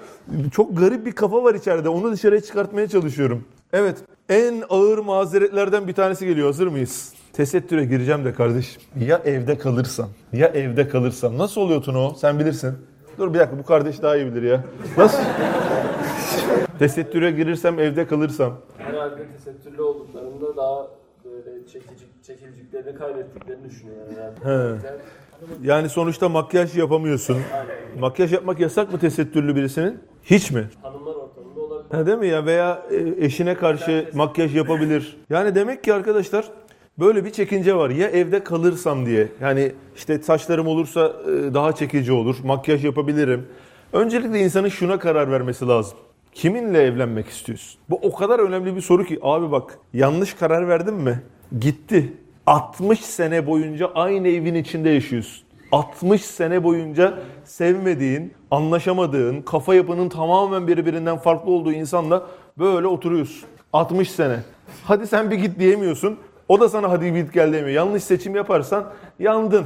çok 0.52 0.78
garip 0.78 1.06
bir 1.06 1.12
kafa 1.12 1.44
var 1.44 1.56
içeride. 1.56 1.90
Onu 1.90 2.12
dışarıya 2.12 2.42
çıkartmaya 2.42 2.88
çalışıyorum. 2.88 3.46
Evet. 3.74 3.98
En 4.30 4.64
ağır 4.70 4.98
mazeretlerden 4.98 5.88
bir 5.88 5.94
tanesi 5.94 6.26
geliyor. 6.26 6.48
Hazır 6.48 6.68
mıyız? 6.68 7.14
Tesettüre 7.34 7.86
gireceğim 7.86 8.26
de 8.26 8.34
kardeşim. 8.34 8.82
Ya 9.08 9.22
evde 9.26 9.58
kalırsam? 9.58 10.10
Ya 10.34 10.48
evde 10.48 10.88
kalırsam? 10.88 11.38
Nasıl 11.38 11.62
oluyor 11.62 11.82
Tuna 11.82 12.16
Sen 12.16 12.40
bilirsin. 12.40 12.74
Dur 13.18 13.34
bir 13.34 13.40
dakika 13.40 13.60
bu 13.60 13.64
kardeş 13.64 14.02
daha 14.02 14.16
iyi 14.18 14.26
bilir 14.26 14.44
ya. 14.44 14.64
Nasıl? 14.98 15.24
Tesettüre 16.80 17.32
girirsem 17.32 17.80
evde 17.80 18.08
kalırsam. 18.08 18.58
Herhalde 18.78 19.28
tesettürlü 19.38 19.82
olduklarında 19.82 20.58
daha 20.58 20.88
böyle 21.26 21.68
çekici, 21.68 22.06
çekilciklerini 22.28 22.96
kaybettiklerini 22.96 23.64
düşünüyor 23.64 23.98
yani. 24.18 24.54
He. 24.54 24.76
Yani 25.62 25.90
sonuçta 25.90 26.30
makyaj 26.30 26.78
yapamıyorsun. 26.78 27.38
Makyaj 28.00 28.34
yapmak 28.34 28.60
yasak 28.60 28.94
mı 28.94 29.00
tesettürlü 29.00 29.56
birisinin? 29.56 30.00
Hiç 30.24 30.52
mi? 30.52 30.70
Hanımlar 30.82 31.16
ortamında 31.16 31.60
olabilir. 31.62 31.92
Ha 31.92 32.06
değil 32.06 32.18
mi 32.18 32.28
ya? 32.28 32.46
Veya 32.46 32.82
e, 32.92 33.26
eşine 33.26 33.56
karşı 33.56 34.10
makyaj 34.14 34.56
yapabilir. 34.56 35.18
Yani 35.30 35.56
demek 35.56 35.84
ki 35.84 35.94
arkadaşlar 35.94 36.46
böyle 37.00 37.26
bir 37.26 37.30
çekince 37.30 37.76
var. 37.76 37.90
Ya 37.90 38.08
evde 38.08 38.44
kalırsam 38.44 39.06
diye. 39.06 39.28
Yani 39.42 39.72
işte 39.96 40.20
saçlarım 40.20 40.68
olursa 40.68 41.14
e, 41.26 41.54
daha 41.54 41.76
çekici 41.76 42.12
olur. 42.12 42.36
Makyaj 42.44 42.86
yapabilirim. 42.86 43.48
Öncelikle 43.94 44.40
insanın 44.40 44.70
şuna 44.70 45.00
karar 45.00 45.32
vermesi 45.32 45.68
lazım. 45.68 45.98
Kiminle 46.34 46.82
evlenmek 46.82 47.28
istiyorsun? 47.28 47.80
Bu 47.90 48.00
o 48.02 48.16
kadar 48.16 48.40
önemli 48.40 48.76
bir 48.76 48.82
soru 48.82 49.06
ki 49.06 49.20
abi 49.22 49.52
bak 49.52 49.80
yanlış 49.94 50.34
karar 50.34 50.68
verdin 50.68 50.94
mi? 50.94 51.22
Gitti. 51.60 52.14
60 52.48 53.00
sene 53.00 53.48
boyunca 53.48 53.92
aynı 53.96 54.28
evin 54.28 54.56
içinde 54.56 54.90
yaşıyorsun. 54.90 55.44
60 55.72 56.22
sene 56.22 56.64
boyunca 56.64 57.14
sevmediğin, 57.46 58.34
anlaşamadığın, 58.52 59.42
kafa 59.42 59.76
yapının 59.76 60.10
tamamen 60.10 60.68
birbirinden 60.68 61.18
farklı 61.18 61.52
olduğu 61.52 61.72
insanla 61.72 62.28
böyle 62.60 62.88
oturuyorsun. 62.88 63.50
60 63.74 64.12
sene. 64.12 64.40
Hadi 64.84 65.08
sen 65.08 65.32
bir 65.32 65.36
git 65.36 65.60
diyemiyorsun. 65.60 66.18
O 66.48 66.60
da 66.60 66.70
sana 66.70 66.90
hadi 66.90 67.14
git 67.14 67.34
gel 67.34 67.54
demiyor. 67.54 67.76
Yanlış 67.76 68.04
seçim 68.04 68.36
yaparsan 68.36 68.86
yandın. 69.20 69.66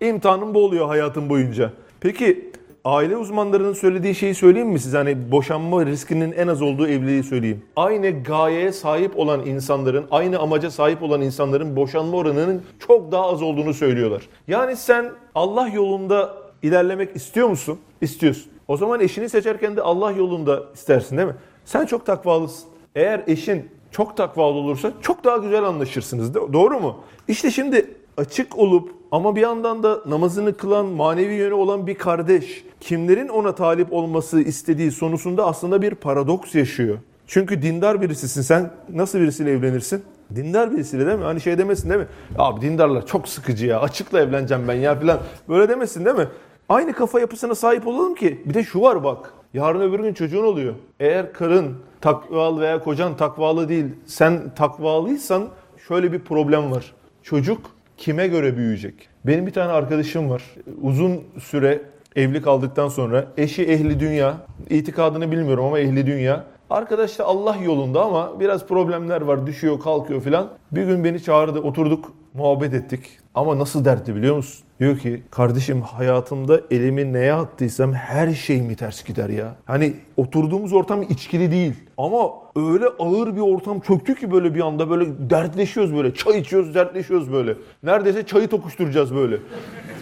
İmtihanın 0.00 0.54
bu 0.54 0.64
oluyor 0.64 0.86
hayatın 0.86 1.28
boyunca. 1.28 1.72
Peki 2.00 2.50
aile 2.84 3.16
uzmanlarının 3.16 3.72
söylediği 3.72 4.14
şeyi 4.14 4.34
söyleyeyim 4.34 4.68
mi 4.68 4.78
size? 4.78 4.96
Hani 4.96 5.30
boşanma 5.32 5.86
riskinin 5.86 6.32
en 6.32 6.48
az 6.48 6.62
olduğu 6.62 6.88
evliliği 6.88 7.22
söyleyeyim. 7.22 7.62
Aynı 7.76 8.22
gayeye 8.22 8.72
sahip 8.72 9.18
olan 9.18 9.46
insanların, 9.46 10.06
aynı 10.10 10.38
amaca 10.38 10.70
sahip 10.70 11.02
olan 11.02 11.22
insanların 11.22 11.76
boşanma 11.76 12.16
oranının 12.16 12.62
çok 12.78 13.12
daha 13.12 13.28
az 13.28 13.42
olduğunu 13.42 13.74
söylüyorlar. 13.74 14.28
Yani 14.48 14.76
sen 14.76 15.10
Allah 15.34 15.68
yolunda 15.68 16.34
ilerlemek 16.62 17.16
istiyor 17.16 17.48
musun? 17.48 17.78
İstiyorsun. 18.00 18.52
O 18.68 18.76
zaman 18.76 19.00
eşini 19.00 19.28
seçerken 19.28 19.76
de 19.76 19.82
Allah 19.82 20.12
yolunda 20.12 20.62
istersin 20.74 21.16
değil 21.16 21.28
mi? 21.28 21.34
Sen 21.64 21.86
çok 21.86 22.06
takvalısın. 22.06 22.68
Eğer 22.94 23.22
eşin 23.26 23.68
çok 23.90 24.16
takvalı 24.16 24.54
olursa 24.54 24.92
çok 25.02 25.24
daha 25.24 25.36
güzel 25.36 25.64
anlaşırsınız. 25.64 26.34
Doğru 26.34 26.80
mu? 26.80 26.96
İşte 27.28 27.50
şimdi 27.50 27.94
açık 28.16 28.58
olup 28.58 28.94
ama 29.12 29.36
bir 29.36 29.40
yandan 29.40 29.82
da 29.82 29.98
namazını 30.06 30.56
kılan, 30.56 30.86
manevi 30.86 31.34
yönü 31.34 31.54
olan 31.54 31.86
bir 31.86 31.94
kardeş 31.94 32.64
kimlerin 32.80 33.28
ona 33.28 33.54
talip 33.54 33.92
olması 33.92 34.40
istediği 34.40 34.90
sonusunda 34.90 35.46
aslında 35.46 35.82
bir 35.82 35.94
paradoks 35.94 36.54
yaşıyor. 36.54 36.98
Çünkü 37.26 37.62
dindar 37.62 38.02
birisisin. 38.02 38.42
Sen 38.42 38.70
nasıl 38.94 39.18
birisiyle 39.20 39.50
evlenirsin? 39.50 40.02
Dindar 40.34 40.72
birisiyle 40.72 41.06
değil 41.06 41.18
mi? 41.18 41.24
Hani 41.24 41.40
şey 41.40 41.58
demesin 41.58 41.90
değil 41.90 42.00
mi? 42.00 42.06
Abi 42.38 42.60
dindarlar 42.60 43.06
çok 43.06 43.28
sıkıcı 43.28 43.66
ya. 43.66 43.80
Açıkla 43.80 44.20
evleneceğim 44.20 44.68
ben 44.68 44.74
ya 44.74 45.00
falan. 45.00 45.18
Böyle 45.48 45.68
demesin 45.68 46.04
değil 46.04 46.16
mi? 46.16 46.28
Aynı 46.68 46.92
kafa 46.92 47.20
yapısına 47.20 47.54
sahip 47.54 47.86
olalım 47.86 48.14
ki. 48.14 48.42
Bir 48.44 48.54
de 48.54 48.62
şu 48.64 48.80
var 48.80 49.04
bak. 49.04 49.32
Yarın 49.54 49.80
öbür 49.80 50.00
gün 50.00 50.14
çocuğun 50.14 50.44
oluyor. 50.44 50.74
Eğer 51.00 51.32
karın 51.32 51.76
takvalı 52.00 52.60
veya 52.60 52.80
kocan 52.80 53.16
takvalı 53.16 53.68
değil, 53.68 53.84
sen 54.06 54.54
takvalıysan 54.54 55.48
şöyle 55.88 56.12
bir 56.12 56.18
problem 56.18 56.72
var. 56.72 56.94
Çocuk 57.22 57.60
kime 57.96 58.26
göre 58.26 58.56
büyüyecek? 58.56 59.08
Benim 59.26 59.46
bir 59.46 59.52
tane 59.52 59.72
arkadaşım 59.72 60.30
var. 60.30 60.42
Uzun 60.82 61.20
süre 61.40 61.82
evli 62.16 62.42
kaldıktan 62.42 62.88
sonra 62.88 63.26
eşi 63.36 63.62
ehli 63.62 64.00
dünya, 64.00 64.36
itikadını 64.70 65.32
bilmiyorum 65.32 65.64
ama 65.64 65.78
ehli 65.78 66.06
dünya. 66.06 66.44
Arkadaş 66.70 67.18
da 67.18 67.24
Allah 67.24 67.56
yolunda 67.64 68.04
ama 68.04 68.40
biraz 68.40 68.66
problemler 68.66 69.20
var, 69.20 69.46
düşüyor, 69.46 69.80
kalkıyor 69.80 70.20
filan. 70.20 70.48
Bir 70.72 70.84
gün 70.84 71.04
beni 71.04 71.22
çağırdı, 71.22 71.60
oturduk, 71.60 72.12
muhabbet 72.38 72.74
ettik. 72.74 73.00
Ama 73.34 73.58
nasıl 73.58 73.84
dertli 73.84 74.16
biliyor 74.16 74.36
musun? 74.36 74.64
Diyor 74.80 74.98
ki 74.98 75.22
kardeşim 75.30 75.82
hayatımda 75.82 76.60
elimi 76.70 77.12
neye 77.12 77.32
attıysam 77.32 77.92
her 77.92 78.34
şey 78.34 78.62
mi 78.62 78.76
ters 78.76 79.04
gider 79.04 79.28
ya. 79.28 79.54
Hani 79.64 79.94
oturduğumuz 80.16 80.72
ortam 80.72 81.02
içkili 81.02 81.50
değil. 81.50 81.74
Ama 81.98 82.30
öyle 82.56 82.84
ağır 82.98 83.36
bir 83.36 83.40
ortam 83.40 83.80
çöktü 83.80 84.14
ki 84.14 84.30
böyle 84.30 84.54
bir 84.54 84.60
anda 84.60 84.90
böyle 84.90 85.30
dertleşiyoruz 85.30 85.94
böyle. 85.94 86.14
Çay 86.14 86.38
içiyoruz 86.38 86.74
dertleşiyoruz 86.74 87.32
böyle. 87.32 87.54
Neredeyse 87.82 88.26
çayı 88.26 88.48
tokuşturacağız 88.48 89.14
böyle. 89.14 89.36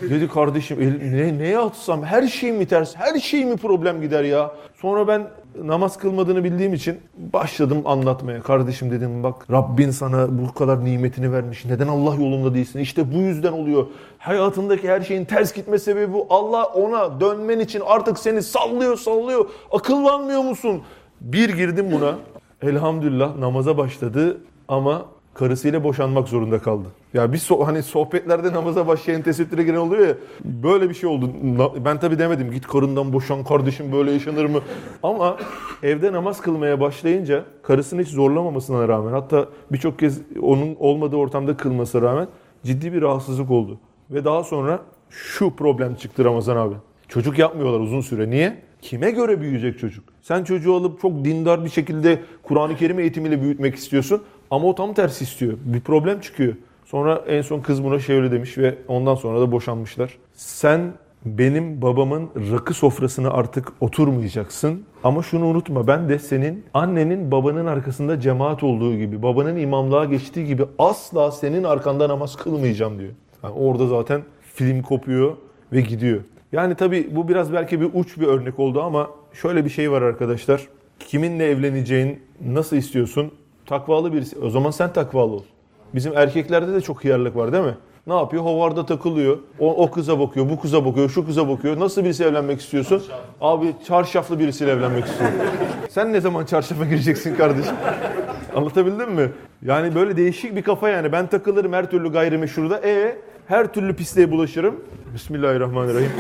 Dedi 0.02 0.28
kardeşim 0.28 0.80
el, 0.80 1.12
ne, 1.14 1.38
neye 1.38 1.58
atsam 1.58 2.04
her 2.04 2.26
şey 2.26 2.52
mi 2.52 2.66
ters 2.66 2.96
her 2.96 3.20
şey 3.20 3.44
mi 3.44 3.56
problem 3.56 4.00
gider 4.00 4.24
ya. 4.24 4.54
Sonra 4.74 5.08
ben 5.08 5.28
namaz 5.64 5.98
kılmadığını 5.98 6.44
bildiğim 6.44 6.74
için 6.74 7.00
başladım 7.16 7.82
anlatmaya. 7.84 8.42
Kardeşim 8.42 8.90
dedim 8.90 9.22
bak 9.22 9.50
Rabbin 9.50 9.90
sana 9.90 10.26
bu 10.38 10.54
kadar 10.54 10.84
nimetini 10.84 11.32
vermiş. 11.32 11.64
Neden 11.64 11.88
Allah 11.88 12.14
yolunda 12.14 12.54
değilsin? 12.54 12.78
İşte 12.78 13.14
bu 13.14 13.18
yüzden 13.18 13.52
oluyor. 13.52 13.86
Hayatındaki 14.18 14.88
her 14.88 15.00
şeyin 15.00 15.24
ters 15.24 15.54
gitme 15.54 15.78
sebebi 15.78 16.12
bu. 16.12 16.26
Allah 16.30 16.64
ona 16.64 17.20
dönmen 17.20 17.58
için 17.60 17.82
artık 17.86 18.18
seni 18.18 18.42
sallıyor 18.42 18.96
sallıyor. 18.96 19.48
Akıllanmıyor 19.72 20.42
musun? 20.42 20.82
Bir 21.20 21.56
girdim 21.56 21.92
buna. 21.92 22.14
Elhamdülillah 22.62 23.36
namaza 23.36 23.78
başladı 23.78 24.38
ama 24.68 25.04
karısıyla 25.34 25.84
boşanmak 25.84 26.28
zorunda 26.28 26.58
kaldı. 26.58 26.88
Ya 27.16 27.32
bir 27.32 27.38
so 27.38 27.66
hani 27.66 27.82
sohbetlerde 27.82 28.52
namaza 28.52 28.86
başlayan 28.86 29.22
tesettüre 29.22 29.62
giren 29.62 29.76
oluyor 29.76 30.08
ya 30.08 30.14
böyle 30.44 30.88
bir 30.88 30.94
şey 30.94 31.08
oldu. 31.10 31.30
Ben 31.84 32.00
tabii 32.00 32.18
demedim 32.18 32.50
git 32.50 32.66
karından 32.66 33.12
boşan 33.12 33.44
kardeşim 33.44 33.92
böyle 33.92 34.12
yaşanır 34.12 34.44
mı? 34.44 34.60
Ama 35.02 35.36
evde 35.82 36.12
namaz 36.12 36.40
kılmaya 36.40 36.80
başlayınca 36.80 37.44
karısını 37.62 38.02
hiç 38.02 38.08
zorlamamasına 38.08 38.88
rağmen 38.88 39.12
hatta 39.12 39.48
birçok 39.72 39.98
kez 39.98 40.20
onun 40.42 40.76
olmadığı 40.78 41.16
ortamda 41.16 41.56
kılmasına 41.56 42.02
rağmen 42.02 42.28
ciddi 42.64 42.92
bir 42.92 43.02
rahatsızlık 43.02 43.50
oldu. 43.50 43.78
Ve 44.10 44.24
daha 44.24 44.44
sonra 44.44 44.80
şu 45.10 45.56
problem 45.56 45.94
çıktı 45.94 46.24
Ramazan 46.24 46.56
abi. 46.56 46.74
Çocuk 47.08 47.38
yapmıyorlar 47.38 47.80
uzun 47.80 48.00
süre. 48.00 48.30
Niye? 48.30 48.62
Kime 48.82 49.10
göre 49.10 49.40
büyüyecek 49.40 49.78
çocuk? 49.78 50.04
Sen 50.22 50.44
çocuğu 50.44 50.74
alıp 50.74 51.00
çok 51.00 51.24
dindar 51.24 51.64
bir 51.64 51.70
şekilde 51.70 52.18
Kur'an-ı 52.42 52.76
Kerim 52.76 53.00
eğitimiyle 53.00 53.42
büyütmek 53.42 53.74
istiyorsun. 53.74 54.22
Ama 54.50 54.68
o 54.68 54.74
tam 54.74 54.94
tersi 54.94 55.24
istiyor. 55.24 55.54
Bir 55.64 55.80
problem 55.80 56.20
çıkıyor. 56.20 56.54
Sonra 56.86 57.24
en 57.28 57.42
son 57.42 57.60
kız 57.60 57.84
buna 57.84 57.98
şey 57.98 58.16
öyle 58.16 58.30
demiş 58.30 58.58
ve 58.58 58.74
ondan 58.88 59.14
sonra 59.14 59.40
da 59.40 59.52
boşanmışlar. 59.52 60.18
Sen 60.34 60.92
benim 61.24 61.82
babamın 61.82 62.30
rakı 62.52 62.74
sofrasına 62.74 63.30
artık 63.30 63.72
oturmayacaksın. 63.80 64.84
Ama 65.04 65.22
şunu 65.22 65.46
unutma 65.46 65.86
ben 65.86 66.08
de 66.08 66.18
senin 66.18 66.64
annenin 66.74 67.30
babanın 67.30 67.66
arkasında 67.66 68.20
cemaat 68.20 68.62
olduğu 68.62 68.96
gibi, 68.96 69.22
babanın 69.22 69.56
imamlığa 69.56 70.04
geçtiği 70.04 70.46
gibi 70.46 70.64
asla 70.78 71.30
senin 71.30 71.64
arkanda 71.64 72.08
namaz 72.08 72.36
kılmayacağım 72.36 72.98
diyor. 72.98 73.12
Yani 73.42 73.54
orada 73.54 73.86
zaten 73.86 74.22
film 74.54 74.82
kopuyor 74.82 75.36
ve 75.72 75.80
gidiyor. 75.80 76.20
Yani 76.52 76.74
tabii 76.74 77.16
bu 77.16 77.28
biraz 77.28 77.52
belki 77.52 77.80
bir 77.80 77.90
uç 77.94 78.20
bir 78.20 78.26
örnek 78.26 78.58
oldu 78.58 78.82
ama 78.82 79.10
şöyle 79.32 79.64
bir 79.64 79.70
şey 79.70 79.90
var 79.90 80.02
arkadaşlar. 80.02 80.68
Kiminle 80.98 81.46
evleneceğin, 81.50 82.20
nasıl 82.46 82.76
istiyorsun? 82.76 83.32
Takvalı 83.66 84.12
birisi. 84.12 84.38
O 84.38 84.50
zaman 84.50 84.70
sen 84.70 84.92
takvalı 84.92 85.32
ol. 85.32 85.42
Bizim 85.94 86.18
erkeklerde 86.18 86.74
de 86.74 86.80
çok 86.80 87.04
hıyarlık 87.04 87.36
var 87.36 87.52
değil 87.52 87.64
mi? 87.64 87.74
Ne 88.06 88.14
yapıyor? 88.14 88.44
Hovarda 88.44 88.86
takılıyor. 88.86 89.38
O, 89.58 89.84
o 89.84 89.90
kıza 89.90 90.18
bakıyor, 90.20 90.50
bu 90.50 90.60
kıza 90.60 90.84
bakıyor, 90.84 91.08
şu 91.10 91.26
kıza 91.26 91.48
bakıyor. 91.48 91.80
Nasıl 91.80 92.04
birisi 92.04 92.24
evlenmek 92.24 92.60
istiyorsun? 92.60 93.02
Abi 93.40 93.74
çarşaflı 93.86 94.38
birisiyle 94.38 94.70
evlenmek 94.70 95.04
istiyorum. 95.04 95.36
Sen 95.88 96.12
ne 96.12 96.20
zaman 96.20 96.44
çarşafa 96.44 96.84
gireceksin 96.84 97.34
kardeşim? 97.34 97.74
Anlatabildim 98.56 99.12
mi? 99.12 99.30
Yani 99.62 99.94
böyle 99.94 100.16
değişik 100.16 100.56
bir 100.56 100.62
kafa 100.62 100.88
yani. 100.88 101.12
Ben 101.12 101.26
takılırım 101.26 101.72
her 101.72 101.90
türlü 101.90 102.12
gayrimeşruda. 102.12 102.80
E 102.84 103.16
her 103.46 103.72
türlü 103.72 103.96
pisliğe 103.96 104.30
bulaşırım. 104.30 104.84
Bismillahirrahmanirrahim. 105.14 106.10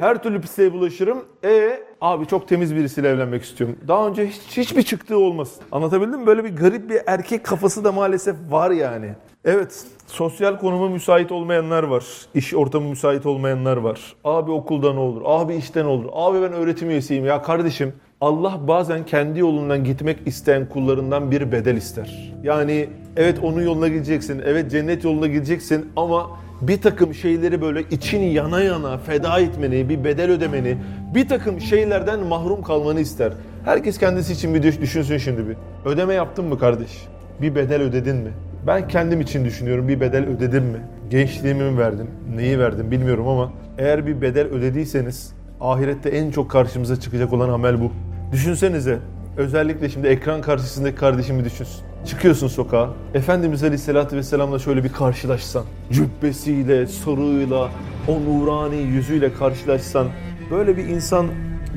her 0.00 0.22
türlü 0.22 0.40
pisliğe 0.40 0.72
bulaşırım. 0.72 1.24
E 1.44 1.80
abi 2.00 2.26
çok 2.26 2.48
temiz 2.48 2.74
birisiyle 2.74 3.08
evlenmek 3.08 3.42
istiyorum. 3.42 3.76
Daha 3.88 4.08
önce 4.08 4.26
hiç, 4.26 4.56
hiçbir 4.56 4.82
çıktığı 4.82 5.18
olmasın. 5.18 5.62
Anlatabildim 5.72 6.20
mi? 6.20 6.26
Böyle 6.26 6.44
bir 6.44 6.56
garip 6.56 6.90
bir 6.90 7.00
erkek 7.06 7.44
kafası 7.44 7.84
da 7.84 7.92
maalesef 7.92 8.36
var 8.50 8.70
yani. 8.70 9.14
Evet, 9.44 9.84
sosyal 10.06 10.58
konumu 10.58 10.88
müsait 10.88 11.32
olmayanlar 11.32 11.82
var. 11.82 12.04
İş 12.34 12.54
ortamı 12.54 12.88
müsait 12.88 13.26
olmayanlar 13.26 13.76
var. 13.76 14.16
Abi 14.24 14.50
okulda 14.50 14.92
ne 14.92 15.00
olur? 15.00 15.22
Abi 15.24 15.54
işten 15.54 15.84
olur? 15.84 16.08
Abi 16.12 16.42
ben 16.42 16.52
öğretim 16.52 16.90
üyesiyim. 16.90 17.24
Ya 17.24 17.42
kardeşim 17.42 17.92
Allah 18.20 18.68
bazen 18.68 19.04
kendi 19.04 19.38
yolundan 19.40 19.84
gitmek 19.84 20.18
isteyen 20.26 20.68
kullarından 20.68 21.30
bir 21.30 21.52
bedel 21.52 21.76
ister. 21.76 22.32
Yani 22.42 22.88
evet 23.16 23.38
onun 23.42 23.62
yoluna 23.62 23.88
gideceksin, 23.88 24.42
evet 24.46 24.70
cennet 24.70 25.04
yoluna 25.04 25.26
gideceksin 25.26 25.86
ama 25.96 26.30
bir 26.60 26.80
takım 26.82 27.14
şeyleri 27.14 27.62
böyle 27.62 27.82
için 27.82 28.20
yana 28.20 28.60
yana 28.60 28.98
feda 28.98 29.40
etmeni, 29.40 29.88
bir 29.88 30.04
bedel 30.04 30.30
ödemeni, 30.30 30.76
bir 31.14 31.28
takım 31.28 31.60
şeylerden 31.60 32.20
mahrum 32.20 32.62
kalmanı 32.62 33.00
ister. 33.00 33.32
Herkes 33.64 33.98
kendisi 33.98 34.32
için 34.32 34.54
bir 34.54 34.62
düş- 34.62 34.80
düşünsün 34.80 35.18
şimdi 35.18 35.48
bir. 35.48 35.56
Ödeme 35.84 36.14
yaptın 36.14 36.44
mı 36.44 36.58
kardeş? 36.58 37.06
Bir 37.42 37.54
bedel 37.54 37.82
ödedin 37.82 38.16
mi? 38.16 38.30
Ben 38.66 38.88
kendim 38.88 39.20
için 39.20 39.44
düşünüyorum 39.44 39.88
bir 39.88 40.00
bedel 40.00 40.26
ödedim 40.26 40.64
mi? 40.64 40.78
Gençliğimi 41.10 41.62
mi 41.62 41.78
verdim? 41.78 42.06
Neyi 42.36 42.58
verdim 42.58 42.90
bilmiyorum 42.90 43.28
ama 43.28 43.52
eğer 43.78 44.06
bir 44.06 44.20
bedel 44.20 44.46
ödediyseniz 44.46 45.35
ahirette 45.60 46.08
en 46.08 46.30
çok 46.30 46.50
karşımıza 46.50 47.00
çıkacak 47.00 47.32
olan 47.32 47.48
amel 47.48 47.80
bu. 47.80 47.92
Düşünsenize 48.32 48.98
özellikle 49.36 49.88
şimdi 49.88 50.06
ekran 50.06 50.40
karşısındaki 50.42 50.96
kardeşimi 50.96 51.44
düşünsün. 51.44 51.84
Çıkıyorsun 52.06 52.48
sokağa. 52.48 52.90
Efendimiz 53.14 53.62
Aleyhisselatü 53.62 54.16
Vesselam'la 54.16 54.58
şöyle 54.58 54.84
bir 54.84 54.92
karşılaşsan. 54.92 55.64
Cübbesiyle, 55.92 56.86
sarığıyla, 56.86 57.70
o 58.08 58.20
nurani 58.24 58.76
yüzüyle 58.76 59.32
karşılaşsan. 59.32 60.06
Böyle 60.50 60.76
bir 60.76 60.84
insan 60.84 61.26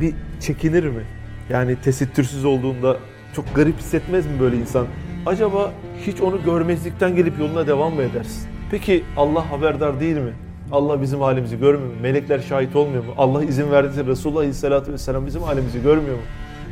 bir 0.02 0.13
çekinir 0.39 0.84
mi? 0.84 1.04
Yani 1.50 1.76
tesettürsüz 1.82 2.46
olduğunda 2.46 2.98
çok 3.36 3.56
garip 3.56 3.80
hissetmez 3.80 4.26
mi 4.26 4.32
böyle 4.39 4.58
insan? 4.58 4.88
Acaba 5.26 5.72
hiç 6.08 6.22
onu 6.22 6.44
görmezlikten 6.44 7.15
gelip 7.15 7.39
yoluna 7.39 7.68
devam 7.68 7.94
mı 7.94 8.02
edersin? 8.02 8.50
Peki 8.72 9.04
Allah 9.18 9.52
haberdar 9.52 10.00
değil 10.00 10.18
mi? 10.18 10.34
Allah 10.71 11.01
bizim 11.01 11.21
halimizi 11.21 11.60
görmüyor 11.60 11.89
mu? 11.89 12.01
Melekler 12.01 12.39
şahit 12.39 12.75
olmuyor 12.75 13.03
mu? 13.03 13.13
Allah 13.17 13.43
izin 13.43 13.71
verdiyse 13.71 14.05
Resulullah 14.05 14.39
Aleyhisselatü 14.39 14.93
Vesselam 14.93 15.25
bizim 15.25 15.41
halimizi 15.41 15.82
görmüyor 15.82 16.15
mu? 16.15 16.21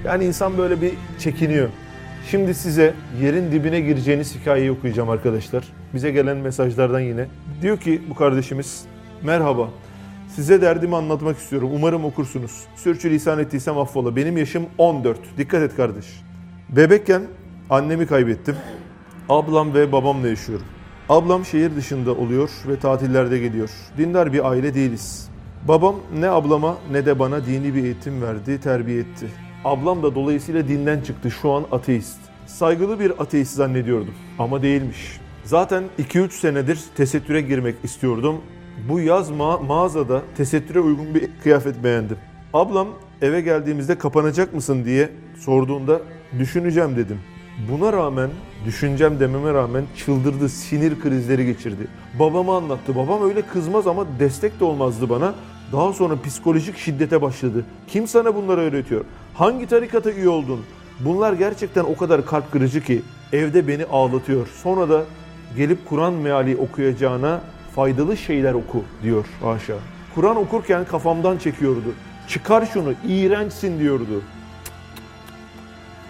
Yani 0.05 0.25
insan 0.25 0.57
böyle 0.57 0.81
bir 0.81 0.93
çekiniyor. 1.19 1.69
Şimdi 2.31 2.53
size 2.53 2.93
yerin 3.21 3.51
dibine 3.51 3.81
gireceğiniz 3.81 4.35
hikayeyi 4.35 4.71
okuyacağım 4.71 5.09
arkadaşlar. 5.09 5.63
Bize 5.93 6.11
gelen 6.11 6.37
mesajlardan 6.37 6.99
yine. 6.99 7.25
Diyor 7.61 7.77
ki 7.77 8.01
bu 8.09 8.15
kardeşimiz, 8.15 8.85
merhaba. 9.23 9.69
Size 10.35 10.61
derdimi 10.61 10.95
anlatmak 10.95 11.37
istiyorum. 11.37 11.69
Umarım 11.73 12.05
okursunuz. 12.05 12.63
Sürçülisan 12.75 13.39
ettiysem 13.39 13.77
affola. 13.77 14.15
Benim 14.15 14.37
yaşım 14.37 14.65
14. 14.77 15.19
Dikkat 15.37 15.61
et 15.61 15.75
kardeş. 15.75 16.05
Bebekken 16.69 17.21
annemi 17.69 18.07
kaybettim. 18.07 18.55
Ablam 19.29 19.73
ve 19.73 19.91
babamla 19.91 20.27
yaşıyorum. 20.27 20.65
Ablam 21.09 21.45
şehir 21.45 21.75
dışında 21.75 22.11
oluyor 22.15 22.49
ve 22.67 22.79
tatillerde 22.79 23.39
geliyor. 23.39 23.69
Dindar 23.97 24.33
bir 24.33 24.49
aile 24.49 24.73
değiliz. 24.73 25.29
Babam 25.67 25.95
ne 26.19 26.29
ablama 26.29 26.77
ne 26.91 27.05
de 27.05 27.19
bana 27.19 27.45
dini 27.45 27.75
bir 27.75 27.83
eğitim 27.83 28.21
verdi, 28.21 28.61
terbiye 28.61 28.99
etti. 28.99 29.27
Ablam 29.65 30.03
da 30.03 30.15
dolayısıyla 30.15 30.67
dinden 30.67 31.01
çıktı. 31.01 31.31
Şu 31.31 31.51
an 31.51 31.65
ateist. 31.71 32.17
Saygılı 32.45 32.99
bir 32.99 33.21
ateist 33.21 33.55
zannediyordum 33.55 34.13
ama 34.39 34.61
değilmiş. 34.61 35.19
Zaten 35.43 35.83
2-3 35.99 36.29
senedir 36.31 36.79
tesettüre 36.97 37.41
girmek 37.41 37.75
istiyordum. 37.83 38.35
Bu 38.89 38.99
yaz 38.99 39.31
ma- 39.31 39.65
mağazada 39.65 40.21
tesettüre 40.37 40.79
uygun 40.79 41.15
bir 41.15 41.29
kıyafet 41.43 41.83
beğendim. 41.83 42.17
Ablam 42.53 42.87
eve 43.21 43.41
geldiğimizde 43.41 43.97
kapanacak 43.97 44.53
mısın 44.53 44.85
diye 44.85 45.09
sorduğunda 45.39 46.01
düşüneceğim 46.39 46.95
dedim. 46.95 47.19
Buna 47.71 47.93
rağmen, 47.93 48.29
düşüncem 48.65 49.19
dememe 49.19 49.53
rağmen 49.53 49.83
çıldırdı, 49.97 50.49
sinir 50.49 50.99
krizleri 50.99 51.45
geçirdi. 51.45 51.87
Babama 52.19 52.57
anlattı. 52.57 52.95
Babam 52.95 53.29
öyle 53.29 53.41
kızmaz 53.41 53.87
ama 53.87 54.05
destek 54.19 54.59
de 54.59 54.63
olmazdı 54.63 55.09
bana. 55.09 55.35
Daha 55.71 55.93
sonra 55.93 56.21
psikolojik 56.21 56.77
şiddete 56.77 57.21
başladı. 57.21 57.65
Kim 57.87 58.07
sana 58.07 58.35
bunları 58.35 58.61
öğretiyor? 58.61 59.05
Hangi 59.33 59.67
tarikata 59.67 60.11
üye 60.11 60.29
oldun? 60.29 60.59
Bunlar 60.99 61.33
gerçekten 61.33 61.83
o 61.83 61.95
kadar 61.95 62.25
kalp 62.25 62.51
kırıcı 62.51 62.83
ki 62.83 63.01
evde 63.33 63.67
beni 63.67 63.85
ağlatıyor. 63.85 64.47
Sonra 64.47 64.89
da 64.89 65.03
gelip 65.57 65.85
Kur'an 65.89 66.13
meali 66.13 66.57
okuyacağına 66.57 67.41
faydalı 67.75 68.17
şeyler 68.17 68.53
oku 68.53 68.83
diyor 69.03 69.25
haşa. 69.41 69.75
Kur'an 70.15 70.35
okurken 70.35 70.85
kafamdan 70.85 71.37
çekiyordu. 71.37 71.93
Çıkar 72.27 72.65
şunu, 72.65 72.93
iğrençsin 73.07 73.79
diyordu. 73.79 74.21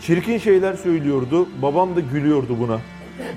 Çirkin 0.07 0.37
şeyler 0.37 0.73
söylüyordu. 0.73 1.47
Babam 1.61 1.95
da 1.95 1.99
gülüyordu 1.99 2.59
buna. 2.59 2.79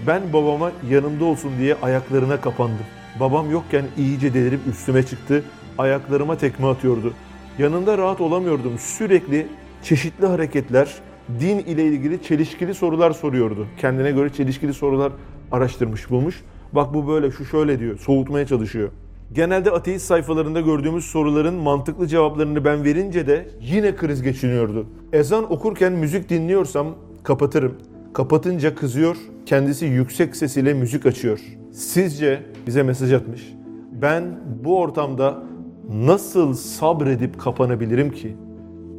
Ben 0.07 0.33
babama 0.33 0.73
yanımda 0.91 1.25
olsun 1.25 1.51
diye 1.59 1.77
ayaklarına 1.83 2.41
kapandım. 2.41 2.87
Babam 3.21 3.51
yokken 3.51 3.85
iyice 3.99 4.35
delirip 4.35 4.61
üstüme 4.67 5.03
çıktı. 5.03 5.45
Ayaklarıma 5.79 6.37
tekme 6.37 6.67
atıyordu. 6.67 7.15
Yanında 7.59 7.99
rahat 7.99 8.21
olamıyordum. 8.21 8.79
Sürekli 8.79 9.47
çeşitli 9.83 10.27
hareketler, 10.27 10.95
din 11.41 11.59
ile 11.59 11.85
ilgili 11.85 12.23
çelişkili 12.23 12.75
sorular 12.75 13.11
soruyordu. 13.11 13.67
Kendine 13.79 14.11
göre 14.11 14.33
çelişkili 14.33 14.75
sorular 14.75 15.13
araştırmış, 15.53 16.11
bulmuş. 16.11 16.43
Bak 16.73 16.95
bu 16.95 17.09
böyle, 17.09 17.31
şu 17.31 17.45
şöyle 17.45 17.79
diyor. 17.79 17.99
Soğutmaya 17.99 18.47
çalışıyor. 18.47 18.89
Genelde 19.33 19.71
ateist 19.71 20.07
sayfalarında 20.07 20.61
gördüğümüz 20.61 21.05
soruların 21.05 21.55
mantıklı 21.55 22.07
cevaplarını 22.07 22.65
ben 22.65 22.85
verince 22.85 23.27
de 23.27 23.49
yine 23.61 23.97
kriz 23.97 24.23
geçiniyordu. 24.23 24.87
Ezan 25.13 25.53
okurken 25.53 25.93
müzik 25.93 26.29
dinliyorsam 26.29 26.87
kapatırım. 27.23 27.75
Kapatınca 28.13 28.75
kızıyor, 28.75 29.17
kendisi 29.47 29.87
yüksek 29.87 30.37
sesiyle 30.37 30.75
müzik 30.75 31.07
açıyor. 31.07 31.41
Sizce 31.73 32.43
bize 32.67 32.83
mesaj 32.83 33.13
atmış. 33.13 33.55
Ben 33.93 34.25
bu 34.65 34.79
ortamda 34.79 35.43
nasıl 35.91 36.55
sabredip 36.55 37.41
kapanabilirim 37.41 38.11
ki? 38.13 38.37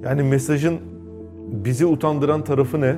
Yani 0.04 0.24
mesajın 0.24 0.80
bizi 1.52 1.86
utandıran 1.86 2.44
tarafı 2.44 2.82
ne? 2.82 2.96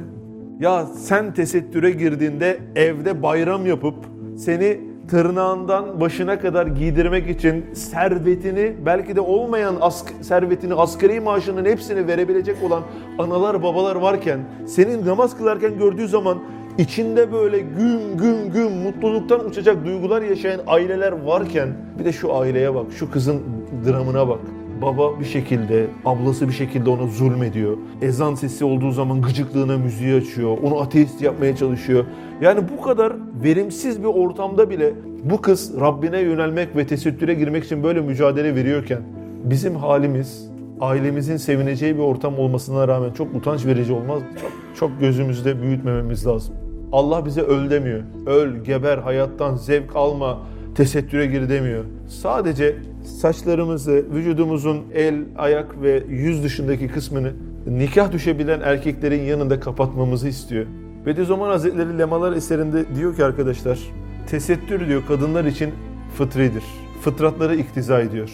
Ya 0.60 0.86
sen 0.86 1.34
tesettüre 1.34 1.92
girdiğinde 1.92 2.60
evde 2.76 3.24
bayram 3.24 3.66
yapıp 3.66 3.96
seni 4.38 4.93
tırnağından 5.08 6.02
başına 6.02 6.40
kadar 6.40 6.68
giydirmek 6.68 7.30
için 7.30 7.66
servetini 7.74 8.74
belki 8.86 9.16
de 9.16 9.22
olmayan 9.22 9.76
ask- 9.76 10.24
servetini 10.24 10.74
asgari 10.74 11.20
maaşının 11.20 11.66
hepsini 11.66 12.08
verebilecek 12.08 12.56
olan 12.64 12.84
analar 13.20 13.64
babalar 13.64 13.96
varken 13.96 14.40
senin 14.68 15.06
namaz 15.06 15.38
kılarken 15.38 15.78
gördüğü 15.78 16.08
zaman 16.08 16.38
içinde 16.78 17.32
böyle 17.32 17.60
güm 17.60 18.18
güm 18.18 18.52
güm 18.54 18.72
mutluluktan 18.72 19.46
uçacak 19.46 19.86
duygular 19.86 20.22
yaşayan 20.22 20.60
aileler 20.68 21.12
varken 21.12 21.70
bir 22.00 22.06
de 22.06 22.12
şu 22.12 22.36
aileye 22.36 22.76
bak 22.76 22.86
şu 23.00 23.12
kızın 23.12 23.42
dramına 23.88 24.28
bak. 24.28 24.40
Baba 24.82 25.20
bir 25.20 25.26
şekilde, 25.26 25.86
ablası 26.06 26.48
bir 26.48 26.54
şekilde 26.54 26.90
ona 26.90 27.08
zulmediyor. 27.08 27.78
Ezan 28.02 28.36
sesi 28.36 28.66
olduğu 28.66 28.92
zaman 28.92 29.22
gıcıklığına 29.22 29.78
müziği 29.78 30.16
açıyor. 30.16 30.58
Onu 30.64 30.82
ateist 30.82 31.22
yapmaya 31.22 31.56
çalışıyor. 31.56 32.06
Yani 32.44 32.62
bu 32.78 32.82
kadar 32.82 33.14
verimsiz 33.44 34.00
bir 34.00 34.08
ortamda 34.08 34.70
bile 34.70 34.94
bu 35.24 35.42
kız 35.42 35.80
Rabbine 35.80 36.20
yönelmek 36.20 36.76
ve 36.76 36.88
tesettüre 36.88 37.34
girmek 37.34 37.64
için 37.64 37.84
böyle 37.84 38.02
mücadele 38.02 38.56
veriyorken 38.56 39.02
bizim 39.44 39.76
halimiz 39.76 40.50
ailemizin 40.82 41.38
sevineceği 41.38 41.96
bir 41.96 42.00
ortam 42.00 42.40
olmasına 42.40 42.88
rağmen 42.88 43.12
çok 43.12 43.36
utanç 43.36 43.66
verici 43.66 43.94
olmaz? 43.94 44.22
Çok, 44.42 44.52
çok 44.76 45.00
gözümüzde 45.00 45.62
büyütmememiz 45.62 46.28
lazım. 46.28 46.56
Allah 46.92 47.26
bize 47.26 47.42
öl 47.42 47.70
demiyor. 47.70 48.02
Öl, 48.26 48.64
geber, 48.64 48.98
hayattan 48.98 49.56
zevk 49.56 49.96
alma, 49.96 50.40
tesettüre 50.76 51.26
gir 51.26 51.50
demiyor. 51.50 51.84
Sadece 52.08 52.76
saçlarımızı, 53.04 54.06
vücudumuzun 54.14 54.82
el, 54.94 55.16
ayak 55.38 55.82
ve 55.82 56.04
yüz 56.10 56.44
dışındaki 56.44 56.88
kısmını 56.88 57.32
nikah 57.68 58.12
düşebilen 58.12 58.62
erkeklerin 58.62 59.22
yanında 59.22 59.60
kapatmamızı 59.60 60.28
istiyor. 60.28 60.66
Bediüzzaman 61.06 61.50
Hazretleri 61.50 62.00
Lemalar 62.00 62.34
eserinde 62.34 62.96
diyor 62.96 63.16
ki 63.16 63.26
arkadaşlar, 63.26 63.80
tesettür 64.28 64.88
diyor 64.88 65.02
kadınlar 65.08 65.46
için 65.46 65.72
fıtridir. 66.18 66.64
Fıtratları 67.02 67.56
iktiza 67.56 68.02
ediyor. 68.02 68.32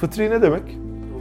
Fıtri 0.00 0.30
ne 0.30 0.42
demek? 0.42 0.62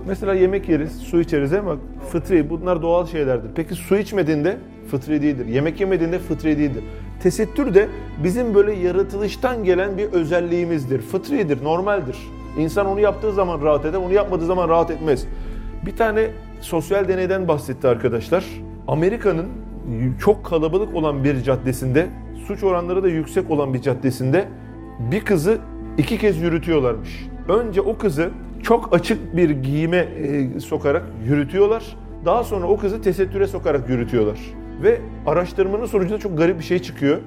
Mesela 0.08 0.34
yemek 0.34 0.70
yeriz, 0.70 0.98
su 0.98 1.22
içeriz 1.22 1.54
ama 1.54 1.76
fıtri 2.12 2.50
bunlar 2.50 2.82
doğal 2.82 3.06
şeylerdir. 3.06 3.50
Peki 3.56 3.76
su 3.76 3.98
içmediğinde 3.98 4.58
fıtri 4.92 5.22
değildir. 5.22 5.46
Yemek 5.46 5.80
yemediğinde 5.80 6.20
fıtri 6.20 6.58
değildir. 6.58 6.84
Tesettür 7.24 7.74
de 7.74 7.88
bizim 8.24 8.54
böyle 8.54 8.74
yaratılıştan 8.74 9.64
gelen 9.64 9.98
bir 9.98 10.06
özelliğimizdir. 10.06 11.02
Fıtridir, 11.02 11.64
normaldir. 11.64 12.18
İnsan 12.58 12.86
onu 12.86 13.00
yaptığı 13.00 13.34
zaman 13.34 13.62
rahat 13.62 13.86
eder, 13.86 13.98
onu 13.98 14.14
yapmadığı 14.14 14.46
zaman 14.46 14.70
rahat 14.70 14.92
etmez. 14.92 15.26
Bir 15.86 15.96
tane 15.96 16.28
sosyal 16.62 17.08
deneyden 17.08 17.48
bahsetti 17.48 17.88
arkadaşlar. 17.88 18.46
Amerika'nın 18.88 19.46
çok 20.20 20.46
kalabalık 20.46 20.96
olan 20.96 21.24
bir 21.24 21.44
caddesinde, 21.44 22.08
suç 22.48 22.64
oranları 22.64 23.04
da 23.04 23.08
yüksek 23.08 23.52
olan 23.52 23.74
bir 23.74 23.82
caddesinde 23.82 24.48
bir 25.12 25.26
kızı 25.26 25.58
iki 25.98 26.18
kez 26.18 26.38
yürütüyorlarmış. 26.38 27.28
Önce 27.48 27.82
o 27.82 27.98
kızı 27.98 28.30
çok 28.64 28.94
açık 28.94 29.38
bir 29.38 29.50
giyime 29.50 29.98
e, 29.98 30.60
sokarak 30.60 31.04
yürütüyorlar. 31.26 31.98
Daha 32.26 32.44
sonra 32.44 32.68
o 32.68 32.78
kızı 32.78 33.02
tesettüre 33.02 33.48
sokarak 33.48 33.90
yürütüyorlar. 33.90 34.40
Ve 34.84 35.02
araştırmanın 35.26 35.86
sonucunda 35.86 36.20
çok 36.20 36.38
garip 36.38 36.60
bir 36.60 36.64
şey 36.64 36.80
çıkıyor. 36.80 37.18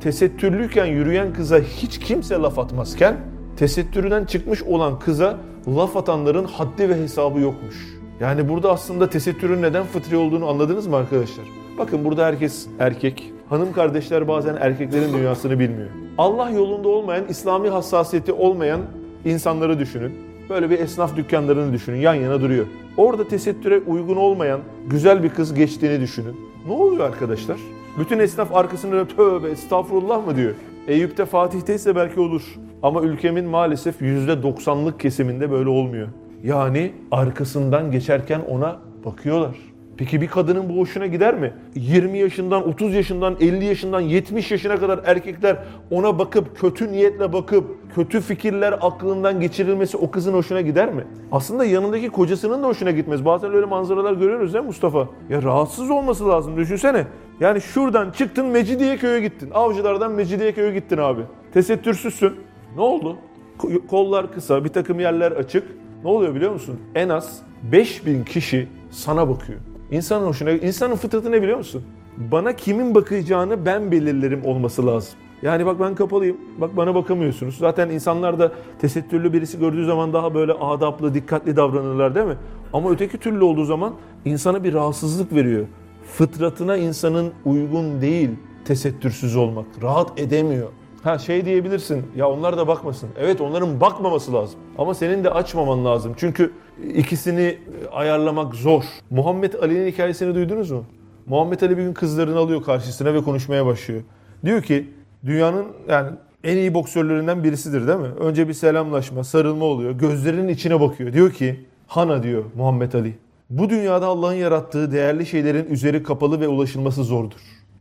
Tesettürlüyken 0.00 0.86
yürüyen 0.86 1.32
kıza 1.32 1.58
hiç 1.58 1.98
kimse 1.98 2.34
laf 2.34 2.58
atmazken 2.58 3.16
tesettüründen 3.56 4.24
çıkmış 4.24 4.62
olan 4.62 4.98
kıza 4.98 5.38
laf 5.76 5.96
atanların 5.96 6.44
haddi 6.44 6.88
ve 6.88 7.02
hesabı 7.02 7.40
yokmuş. 7.40 7.98
Yani 8.20 8.48
burada 8.48 8.72
aslında 8.72 9.10
tesettürün 9.10 9.62
neden 9.62 9.84
fıtri 9.84 10.16
olduğunu 10.16 10.48
anladınız 10.48 10.86
mı 10.86 10.96
arkadaşlar? 10.96 11.44
Bakın 11.78 12.04
burada 12.04 12.26
herkes 12.26 12.66
erkek. 12.78 13.32
Hanım 13.48 13.72
kardeşler 13.72 14.28
bazen 14.28 14.56
erkeklerin 14.60 15.12
dünyasını 15.12 15.58
bilmiyor. 15.58 15.88
Allah 16.18 16.50
yolunda 16.50 16.88
olmayan, 16.88 17.24
İslami 17.28 17.68
hassasiyeti 17.68 18.32
olmayan 18.32 18.80
insanları 19.24 19.78
düşünün. 19.78 20.12
Böyle 20.50 20.70
bir 20.70 20.78
esnaf 20.78 21.16
dükkanlarını 21.16 21.72
düşünün. 21.72 21.96
Yan 21.96 22.14
yana 22.14 22.40
duruyor. 22.40 22.66
Orada 22.96 23.28
tesettüre 23.28 23.78
uygun 23.78 24.16
olmayan 24.16 24.60
güzel 24.86 25.22
bir 25.22 25.28
kız 25.28 25.54
geçtiğini 25.54 26.00
düşünün. 26.00 26.36
Ne 26.66 26.72
oluyor 26.72 27.04
arkadaşlar? 27.04 27.56
Bütün 27.98 28.18
esnaf 28.18 28.56
arkasında 28.56 29.08
tövbe 29.08 29.48
estağfurullah 29.48 30.26
mı 30.26 30.36
diyor. 30.36 30.54
Eyüp'te 30.88 31.24
Fatih'teyse 31.24 31.96
belki 31.96 32.20
olur. 32.20 32.42
Ama 32.82 33.02
ülkemin 33.02 33.44
maalesef 33.44 34.02
%90'lık 34.02 35.00
kesiminde 35.00 35.50
böyle 35.50 35.68
olmuyor. 35.68 36.08
Yani 36.44 36.92
arkasından 37.10 37.90
geçerken 37.90 38.40
ona 38.48 38.76
bakıyorlar. 39.04 39.56
Peki 39.98 40.20
bir 40.20 40.26
kadının 40.26 40.68
bu 40.68 40.76
hoşuna 40.76 41.06
gider 41.06 41.34
mi? 41.34 41.52
20 41.74 42.18
yaşından, 42.18 42.68
30 42.68 42.94
yaşından, 42.94 43.36
50 43.40 43.64
yaşından, 43.64 44.00
70 44.00 44.50
yaşına 44.50 44.76
kadar 44.76 45.00
erkekler 45.04 45.56
ona 45.90 46.18
bakıp, 46.18 46.58
kötü 46.60 46.92
niyetle 46.92 47.32
bakıp, 47.32 47.64
kötü 47.94 48.20
fikirler 48.20 48.72
aklından 48.80 49.40
geçirilmesi 49.40 49.96
o 49.96 50.10
kızın 50.10 50.32
hoşuna 50.32 50.60
gider 50.60 50.92
mi? 50.92 51.04
Aslında 51.32 51.64
yanındaki 51.64 52.08
kocasının 52.08 52.62
da 52.62 52.66
hoşuna 52.66 52.90
gitmez. 52.90 53.24
Bazen 53.24 53.54
öyle 53.54 53.66
manzaralar 53.66 54.12
görüyoruz 54.12 54.54
mi 54.54 54.60
Mustafa? 54.60 55.08
Ya 55.30 55.42
rahatsız 55.42 55.90
olması 55.90 56.28
lazım 56.28 56.56
düşünsene. 56.56 57.06
Yani 57.40 57.60
şuradan 57.60 58.10
çıktın 58.10 58.46
Mecidiyeköy'e 58.46 59.20
gittin. 59.20 59.50
Avcılardan 59.54 60.12
Mecidiyeköy'e 60.12 60.72
gittin 60.72 60.98
abi. 60.98 61.20
Tesettürsüzsün. 61.54 62.32
Ne 62.76 62.80
oldu? 62.82 63.16
Ko- 63.58 63.86
Kollar 63.86 64.32
kısa, 64.32 64.64
bir 64.64 64.68
takım 64.68 65.00
yerler 65.00 65.32
açık. 65.32 65.64
Ne 66.04 66.10
oluyor 66.10 66.34
biliyor 66.34 66.52
musun? 66.52 66.80
En 66.94 67.08
az 67.08 67.42
5000 67.72 68.24
kişi 68.24 68.68
sana 68.90 69.28
bakıyor. 69.28 69.58
İnsanın 69.90 70.26
hoşuna, 70.26 70.50
insanın 70.50 70.96
fıtratı 70.96 71.32
ne 71.32 71.42
biliyor 71.42 71.58
musun? 71.58 71.82
Bana 72.16 72.56
kimin 72.56 72.94
bakacağını 72.94 73.66
ben 73.66 73.92
belirlerim 73.92 74.44
olması 74.44 74.86
lazım. 74.86 75.14
Yani 75.42 75.66
bak 75.66 75.80
ben 75.80 75.94
kapalıyım, 75.94 76.36
bak 76.58 76.76
bana 76.76 76.94
bakamıyorsunuz. 76.94 77.58
Zaten 77.58 77.88
insanlar 77.90 78.38
da 78.38 78.52
tesettürlü 78.80 79.32
birisi 79.32 79.58
gördüğü 79.58 79.86
zaman 79.86 80.12
daha 80.12 80.34
böyle 80.34 80.52
adaplı, 80.52 81.14
dikkatli 81.14 81.56
davranırlar 81.56 82.14
değil 82.14 82.26
mi? 82.26 82.36
Ama 82.72 82.90
öteki 82.90 83.18
türlü 83.18 83.44
olduğu 83.44 83.64
zaman 83.64 83.94
insana 84.24 84.64
bir 84.64 84.74
rahatsızlık 84.74 85.32
veriyor. 85.34 85.66
Fıtratına 86.12 86.76
insanın 86.76 87.32
uygun 87.44 88.00
değil 88.00 88.30
tesettürsüz 88.64 89.36
olmak. 89.36 89.66
Rahat 89.82 90.20
edemiyor. 90.20 90.68
Ha 91.08 91.18
şey 91.18 91.44
diyebilirsin 91.44 92.06
ya 92.16 92.30
onlar 92.30 92.56
da 92.56 92.68
bakmasın. 92.68 93.08
Evet 93.18 93.40
onların 93.40 93.80
bakmaması 93.80 94.32
lazım. 94.32 94.60
Ama 94.78 94.94
senin 94.94 95.24
de 95.24 95.30
açmaman 95.30 95.84
lazım. 95.84 96.14
Çünkü 96.16 96.52
ikisini 96.94 97.58
ayarlamak 97.92 98.54
zor. 98.54 98.84
Muhammed 99.10 99.54
Ali'nin 99.54 99.86
hikayesini 99.86 100.34
duydunuz 100.34 100.70
mu? 100.70 100.84
Muhammed 101.26 101.60
Ali 101.60 101.78
bir 101.78 101.82
gün 101.82 101.92
kızlarını 101.92 102.38
alıyor 102.38 102.62
karşısına 102.62 103.14
ve 103.14 103.22
konuşmaya 103.22 103.66
başlıyor. 103.66 104.02
Diyor 104.44 104.62
ki 104.62 104.90
dünyanın 105.26 105.66
yani 105.88 106.10
en 106.44 106.56
iyi 106.56 106.74
boksörlerinden 106.74 107.44
birisidir 107.44 107.88
değil 107.88 107.98
mi? 107.98 108.10
Önce 108.20 108.48
bir 108.48 108.54
selamlaşma, 108.54 109.24
sarılma 109.24 109.64
oluyor. 109.64 109.92
Gözlerinin 109.92 110.48
içine 110.48 110.80
bakıyor. 110.80 111.12
Diyor 111.12 111.32
ki 111.32 111.60
Hana 111.86 112.22
diyor 112.22 112.44
Muhammed 112.56 112.92
Ali. 112.92 113.18
Bu 113.50 113.70
dünyada 113.70 114.06
Allah'ın 114.06 114.34
yarattığı 114.34 114.92
değerli 114.92 115.26
şeylerin 115.26 115.70
üzeri 115.70 116.02
kapalı 116.02 116.40
ve 116.40 116.48
ulaşılması 116.48 117.04
zordur. 117.04 117.40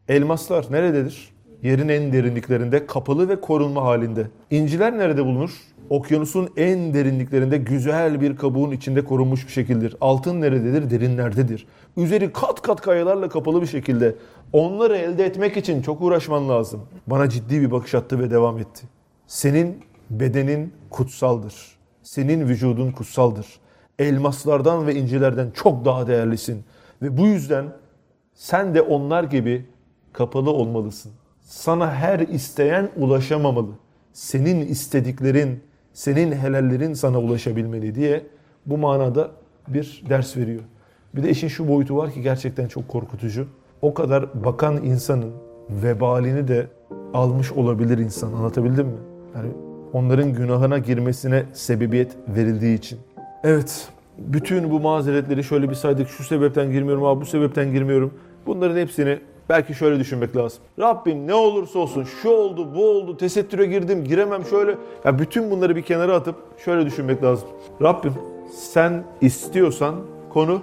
Elmaslar 0.10 0.66
nerededir? 0.72 1.37
Yerin 1.63 1.89
en 1.89 2.13
derinliklerinde 2.13 2.86
kapalı 2.86 3.30
ve 3.30 3.41
korunma 3.41 3.84
halinde. 3.84 4.28
İnciler 4.52 4.98
nerede 4.98 5.26
bulunur? 5.26 5.52
Okyanusun 5.89 6.50
en 6.58 6.93
derinliklerinde 6.93 7.58
güzel 7.58 8.22
bir 8.22 8.36
kabuğun 8.36 8.72
içinde 8.72 9.04
korunmuş 9.06 9.48
bir 9.48 9.52
şekildir. 9.52 9.96
Altın 10.02 10.41
nerededir? 10.41 10.89
Derinlerdedir. 10.89 11.67
Üzeri 11.98 12.34
kat 12.34 12.62
kat 12.62 12.82
kayalarla 12.82 13.30
kapalı 13.30 13.62
bir 13.62 13.67
şekilde. 13.67 14.15
Onları 14.54 14.98
elde 14.98 15.26
etmek 15.26 15.58
için 15.58 15.82
çok 15.82 16.02
uğraşman 16.02 16.50
lazım. 16.50 16.82
Bana 17.08 17.30
ciddi 17.30 17.62
bir 17.62 17.72
bakış 17.72 17.96
attı 17.96 18.20
ve 18.20 18.32
devam 18.32 18.60
etti. 18.60 18.88
Senin 19.28 19.78
bedenin 20.10 20.74
kutsaldır. 20.89 21.54
Senin 22.04 22.48
vücudun 22.48 22.91
kutsaldır. 22.91 23.46
Elmaslardan 24.00 24.88
ve 24.88 24.96
incilerden 24.96 25.52
çok 25.52 25.86
daha 25.86 26.08
değerlisin. 26.08 26.63
Ve 27.02 27.17
bu 27.17 27.28
yüzden 27.28 27.65
sen 28.34 28.76
de 28.76 28.82
onlar 28.82 29.24
gibi 29.24 29.65
kapalı 30.13 30.52
olmalısın. 30.52 31.12
Sana 31.47 31.93
her 31.93 32.19
isteyen 32.19 32.89
ulaşamamalı. 32.97 33.69
Senin 34.13 34.67
istediklerin, 34.67 35.60
senin 35.93 36.31
helallerin 36.31 36.93
sana 36.93 37.19
ulaşabilmeli 37.19 37.95
diye 37.95 38.23
bu 38.65 38.77
manada 38.77 39.31
bir 39.67 40.03
ders 40.10 40.38
veriyor. 40.38 40.62
Bir 41.15 41.23
de 41.23 41.29
işin 41.29 41.47
şu 41.47 41.67
boyutu 41.67 41.97
var 41.97 42.12
ki 42.12 42.21
gerçekten 42.21 42.67
çok 42.67 42.88
korkutucu. 42.88 43.47
O 43.81 43.93
kadar 43.93 44.43
bakan 44.45 44.83
insanın 44.83 45.31
vebalini 45.69 46.47
de 46.47 46.67
almış 47.13 47.51
olabilir 47.51 47.97
insan. 47.97 48.33
Anlatabildim 48.33 48.88
mi? 48.88 48.97
Yani 49.36 49.49
onların 49.93 50.33
günahına 50.33 50.77
girmesine 50.77 51.43
sebebiyet 51.53 52.12
verildiği 52.27 52.77
için. 52.77 52.99
Evet, 53.43 53.89
bütün 54.17 54.71
bu 54.71 54.79
mazeretleri 54.79 55.43
şöyle 55.43 55.69
bir 55.69 55.75
saydık. 55.75 56.10
Şu 56.10 56.23
sebepten 56.23 56.71
girmiyorum 56.71 57.03
abi, 57.03 57.21
bu 57.21 57.25
sebepten 57.25 57.71
girmiyorum. 57.71 58.13
Bunların 58.45 58.77
hepsini 58.77 59.19
belki 59.49 59.73
şöyle 59.73 59.99
düşünmek 59.99 60.36
lazım. 60.38 60.60
Rabbim 60.79 61.27
ne 61.27 61.33
olursa 61.33 61.79
olsun 61.79 62.03
şu 62.03 62.29
oldu, 62.29 62.75
bu 62.75 62.89
oldu, 62.89 63.17
tesettüre 63.17 63.65
girdim, 63.65 64.03
giremem 64.03 64.45
şöyle. 64.45 64.75
Ya 65.05 65.19
bütün 65.19 65.51
bunları 65.51 65.75
bir 65.75 65.81
kenara 65.81 66.15
atıp 66.15 66.36
şöyle 66.65 66.86
düşünmek 66.86 67.23
lazım. 67.23 67.49
Rabbim 67.81 68.13
sen 68.51 69.03
istiyorsan 69.21 69.95
konu 70.29 70.62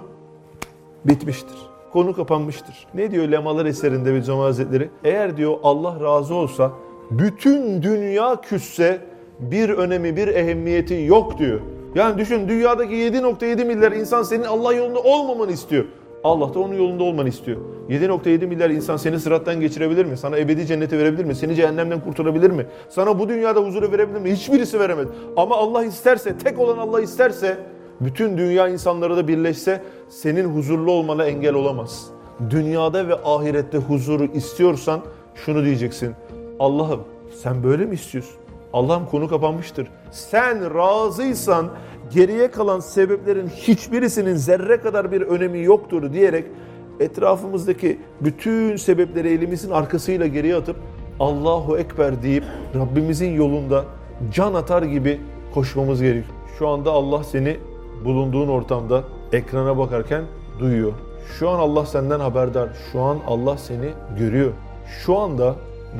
bitmiştir. 1.05 1.57
Konu 1.93 2.15
kapanmıştır. 2.15 2.87
Ne 2.93 3.11
diyor 3.11 3.27
Lemalar 3.27 3.65
eserinde 3.65 4.11
Bediüzzaman 4.11 4.43
Hazretleri? 4.43 4.89
Eğer 5.03 5.37
diyor 5.37 5.57
Allah 5.63 5.99
razı 6.01 6.35
olsa 6.35 6.71
bütün 7.11 7.81
dünya 7.81 8.41
küsse 8.41 8.99
bir 9.39 9.69
önemi, 9.69 10.15
bir 10.15 10.27
ehemmiyeti 10.27 10.93
yok 10.93 11.37
diyor. 11.37 11.59
Yani 11.95 12.17
düşün 12.17 12.49
dünyadaki 12.49 12.93
7.7 12.93 13.65
milyar 13.65 13.91
insan 13.91 14.23
senin 14.23 14.43
Allah 14.43 14.73
yolunda 14.73 14.99
olmamanı 14.99 15.51
istiyor. 15.51 15.85
Allah 16.25 16.53
da 16.53 16.59
onun 16.59 16.73
yolunda 16.73 17.03
olmanı 17.03 17.29
istiyor. 17.29 17.57
7.7 17.89 18.45
milyar 18.45 18.69
insan 18.69 18.97
seni 18.97 19.19
sırattan 19.19 19.59
geçirebilir 19.59 20.05
mi? 20.05 20.17
Sana 20.17 20.37
ebedi 20.37 20.65
cennete 20.65 20.97
verebilir 20.97 21.25
mi? 21.25 21.35
Seni 21.35 21.55
cehennemden 21.55 21.99
kurtarabilir 21.99 22.49
mi? 22.49 22.65
Sana 22.89 23.19
bu 23.19 23.29
dünyada 23.29 23.59
huzuru 23.59 23.91
verebilir 23.91 24.19
mi? 24.19 24.31
Hiçbirisi 24.31 24.79
veremez. 24.79 25.07
Ama 25.37 25.55
Allah 25.55 25.85
isterse, 25.85 26.37
tek 26.37 26.59
olan 26.59 26.77
Allah 26.77 27.01
isterse 27.01 27.57
bütün 28.01 28.37
dünya 28.37 28.67
insanları 28.67 29.17
da 29.17 29.27
birleşse 29.27 29.81
senin 30.09 30.55
huzurlu 30.55 30.91
olmana 30.91 31.25
engel 31.25 31.53
olamaz. 31.53 32.05
Dünyada 32.49 33.07
ve 33.07 33.15
ahirette 33.15 33.77
huzuru 33.77 34.25
istiyorsan 34.25 35.01
şunu 35.35 35.65
diyeceksin. 35.65 36.13
Allah'ım 36.59 37.03
sen 37.43 37.63
böyle 37.63 37.85
mi 37.85 37.95
istiyorsun? 37.95 38.35
Allah'ım 38.73 39.05
konu 39.05 39.27
kapanmıştır. 39.27 39.87
Sen 40.11 40.75
razıysan 40.75 41.69
geriye 42.13 42.51
kalan 42.51 42.79
sebeplerin 42.79 43.47
hiçbirisinin 43.47 44.35
zerre 44.35 44.81
kadar 44.81 45.11
bir 45.11 45.21
önemi 45.21 45.63
yoktur 45.63 46.13
diyerek 46.13 46.45
etrafımızdaki 46.99 47.99
bütün 48.21 48.75
sebepleri 48.75 49.29
elimizin 49.29 49.71
arkasıyla 49.71 50.27
geriye 50.27 50.55
atıp 50.55 50.75
Allahu 51.19 51.77
Ekber 51.77 52.23
deyip 52.23 52.43
Rabbimizin 52.75 53.31
yolunda 53.31 53.85
can 54.33 54.53
atar 54.53 54.83
gibi 54.83 55.21
koşmamız 55.53 56.01
gerekiyor. 56.01 56.35
Şu 56.59 56.67
anda 56.67 56.91
Allah 56.91 57.23
seni 57.23 57.57
bulunduğun 58.05 58.47
ortamda 58.47 59.03
ekrana 59.33 59.77
bakarken 59.77 60.23
duyuyor. 60.59 60.93
Şu 61.39 61.49
an 61.49 61.59
Allah 61.59 61.85
senden 61.85 62.19
haberdar. 62.19 62.69
Şu 62.91 63.01
an 63.01 63.17
Allah 63.27 63.57
seni 63.57 63.89
görüyor. 64.19 64.51
Şu 65.05 65.17
anda 65.17 65.55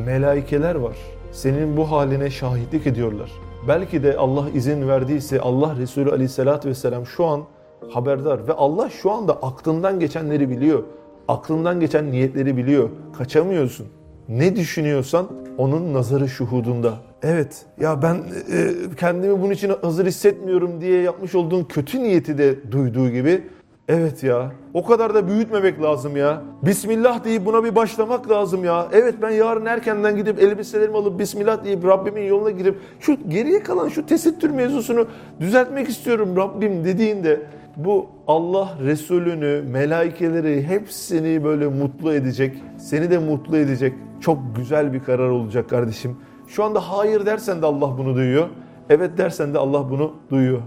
melaikeler 0.05 0.75
var. 0.75 0.95
Senin 1.31 1.77
bu 1.77 1.91
haline 1.91 2.29
şahitlik 2.29 2.87
ediyorlar. 2.87 3.31
Belki 3.67 4.04
de 4.04 4.17
Allah 4.17 4.49
izin 4.49 4.88
verdiyse 4.88 5.41
Allah 5.41 5.75
Resulü 5.78 6.12
Aleyhisselatü 6.12 6.69
Vesselam 6.69 7.06
şu 7.06 7.25
an 7.25 7.43
haberdar 7.89 8.47
ve 8.47 8.54
Allah 8.54 8.89
şu 8.89 9.12
anda 9.12 9.34
aklından 9.34 9.99
geçenleri 9.99 10.49
biliyor. 10.49 10.84
Aklından 11.28 11.80
geçen 11.80 12.12
niyetleri 12.12 12.58
biliyor. 12.58 12.89
Kaçamıyorsun. 13.17 13.88
Ne 14.30 14.56
düşünüyorsan 14.56 15.28
onun 15.58 15.93
nazarı 15.93 16.30
şuhudunda. 16.30 16.93
Evet 17.23 17.65
ya 17.80 18.01
ben 18.01 18.15
e, 18.15 18.73
kendimi 18.99 19.41
bunun 19.41 19.51
için 19.51 19.71
hazır 19.82 20.06
hissetmiyorum 20.06 20.82
diye 20.82 21.01
yapmış 21.01 21.36
olduğun 21.36 21.63
kötü 21.63 22.04
niyeti 22.04 22.38
de 22.38 22.71
duyduğu 22.71 23.10
gibi 23.10 23.43
Evet 23.87 24.23
ya. 24.23 24.51
O 24.73 24.86
kadar 24.86 25.13
da 25.13 25.27
büyütmemek 25.27 25.81
lazım 25.81 26.17
ya. 26.17 26.41
Bismillah 26.61 27.23
deyip 27.23 27.45
buna 27.45 27.63
bir 27.63 27.75
başlamak 27.75 28.29
lazım 28.29 28.63
ya. 28.63 28.88
Evet 28.93 29.15
ben 29.21 29.29
yarın 29.29 29.65
erkenden 29.65 30.15
gidip 30.15 30.39
elbiselerimi 30.39 30.97
alıp 30.97 31.19
Bismillah 31.19 31.63
deyip 31.63 31.86
Rabbimin 31.86 32.21
yoluna 32.21 32.51
girip 32.51 32.77
şu 32.99 33.29
geriye 33.29 33.63
kalan 33.63 33.89
şu 33.89 34.05
tesettür 34.05 34.49
mevzusunu 34.49 35.07
düzeltmek 35.39 35.89
istiyorum 35.89 36.38
Rabbim 36.38 36.86
dediğinde 36.86 37.41
bu 37.77 38.07
Allah 38.27 38.69
Resulünü, 38.83 39.61
melaikeleri 39.71 40.67
hepsini 40.67 41.43
böyle 41.43 41.67
mutlu 41.67 42.13
edecek, 42.13 42.57
seni 42.77 43.11
de 43.11 43.17
mutlu 43.17 43.57
edecek 43.57 43.93
çok 44.21 44.39
güzel 44.55 44.93
bir 44.93 45.03
karar 45.03 45.29
olacak 45.29 45.69
kardeşim. 45.69 46.17
Şu 46.47 46.63
anda 46.63 46.79
hayır 46.79 47.25
dersen 47.25 47.61
de 47.61 47.65
Allah 47.65 47.97
bunu 47.97 48.15
duyuyor. 48.15 48.47
Evet 48.89 49.17
dersen 49.17 49.53
de 49.53 49.57
Allah 49.57 49.89
bunu 49.89 50.13
duyuyor. 50.29 50.61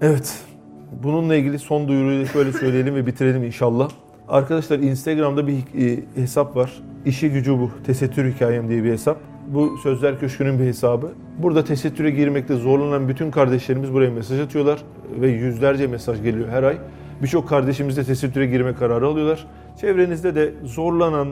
Evet. 0.00 0.53
Bununla 1.02 1.34
ilgili 1.34 1.58
son 1.58 1.88
duyuruyu 1.88 2.26
şöyle 2.26 2.52
söyleyelim 2.52 2.94
ve 2.94 3.06
bitirelim 3.06 3.44
inşallah. 3.44 3.88
Arkadaşlar 4.28 4.78
Instagram'da 4.78 5.46
bir 5.46 5.56
e, 5.56 6.02
hesap 6.14 6.56
var. 6.56 6.82
İşi 7.04 7.30
gücü 7.30 7.58
bu. 7.58 7.70
Tesettür 7.86 8.32
hikayem 8.34 8.68
diye 8.68 8.84
bir 8.84 8.92
hesap. 8.92 9.18
Bu 9.48 9.78
Sözler 9.82 10.20
Köşkü'nün 10.20 10.58
bir 10.58 10.64
hesabı. 10.64 11.12
Burada 11.38 11.64
tesettüre 11.64 12.10
girmekte 12.10 12.56
zorlanan 12.56 13.08
bütün 13.08 13.30
kardeşlerimiz 13.30 13.92
buraya 13.92 14.10
mesaj 14.10 14.40
atıyorlar 14.40 14.82
ve 15.20 15.28
yüzlerce 15.28 15.86
mesaj 15.86 16.22
geliyor 16.22 16.48
her 16.48 16.62
ay. 16.62 16.78
Birçok 17.22 17.48
kardeşimiz 17.48 17.96
de 17.96 18.04
tesettüre 18.04 18.46
girme 18.46 18.74
kararı 18.74 19.06
alıyorlar. 19.06 19.46
Çevrenizde 19.80 20.34
de 20.34 20.54
zorlanan, 20.64 21.28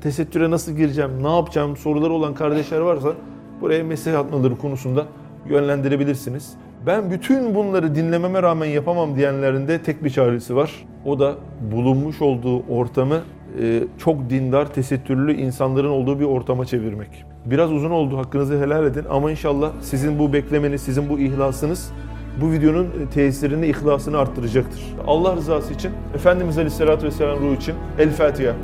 tesettüre 0.00 0.50
nasıl 0.50 0.72
gireceğim, 0.72 1.10
ne 1.22 1.36
yapacağım 1.36 1.76
soruları 1.76 2.12
olan 2.12 2.34
kardeşler 2.34 2.80
varsa 2.80 3.12
buraya 3.60 3.84
mesaj 3.84 4.14
atmaları 4.14 4.56
konusunda 4.56 5.06
yönlendirebilirsiniz. 5.48 6.54
Ben 6.86 7.10
bütün 7.10 7.54
bunları 7.54 7.94
dinlememe 7.94 8.42
rağmen 8.42 8.66
yapamam 8.66 9.16
diyenlerin 9.16 9.68
de 9.68 9.82
tek 9.82 10.04
bir 10.04 10.10
çaresi 10.10 10.56
var. 10.56 10.70
O 11.04 11.18
da 11.18 11.34
bulunmuş 11.72 12.22
olduğu 12.22 12.62
ortamı 12.68 13.20
e, 13.60 13.82
çok 13.98 14.30
dindar, 14.30 14.74
tesettürlü 14.74 15.34
insanların 15.34 15.88
olduğu 15.88 16.20
bir 16.20 16.24
ortama 16.24 16.64
çevirmek. 16.64 17.24
Biraz 17.46 17.72
uzun 17.72 17.90
oldu, 17.90 18.18
hakkınızı 18.18 18.60
helal 18.60 18.86
edin 18.86 19.04
ama 19.10 19.30
inşallah 19.30 19.72
sizin 19.80 20.18
bu 20.18 20.32
beklemeniz, 20.32 20.82
sizin 20.82 21.08
bu 21.08 21.18
ihlasınız 21.18 21.92
bu 22.40 22.52
videonun 22.52 22.88
tesirini, 23.14 23.66
ihlasını 23.66 24.18
arttıracaktır. 24.18 24.82
Allah 25.06 25.36
rızası 25.36 25.74
için, 25.74 25.90
Efendimiz 26.14 26.58
Aleyhisselatü 26.58 27.06
Vesselam 27.06 27.38
ruhu 27.40 27.54
için 27.54 27.74
El 27.98 28.10
Fatiha. 28.10 28.54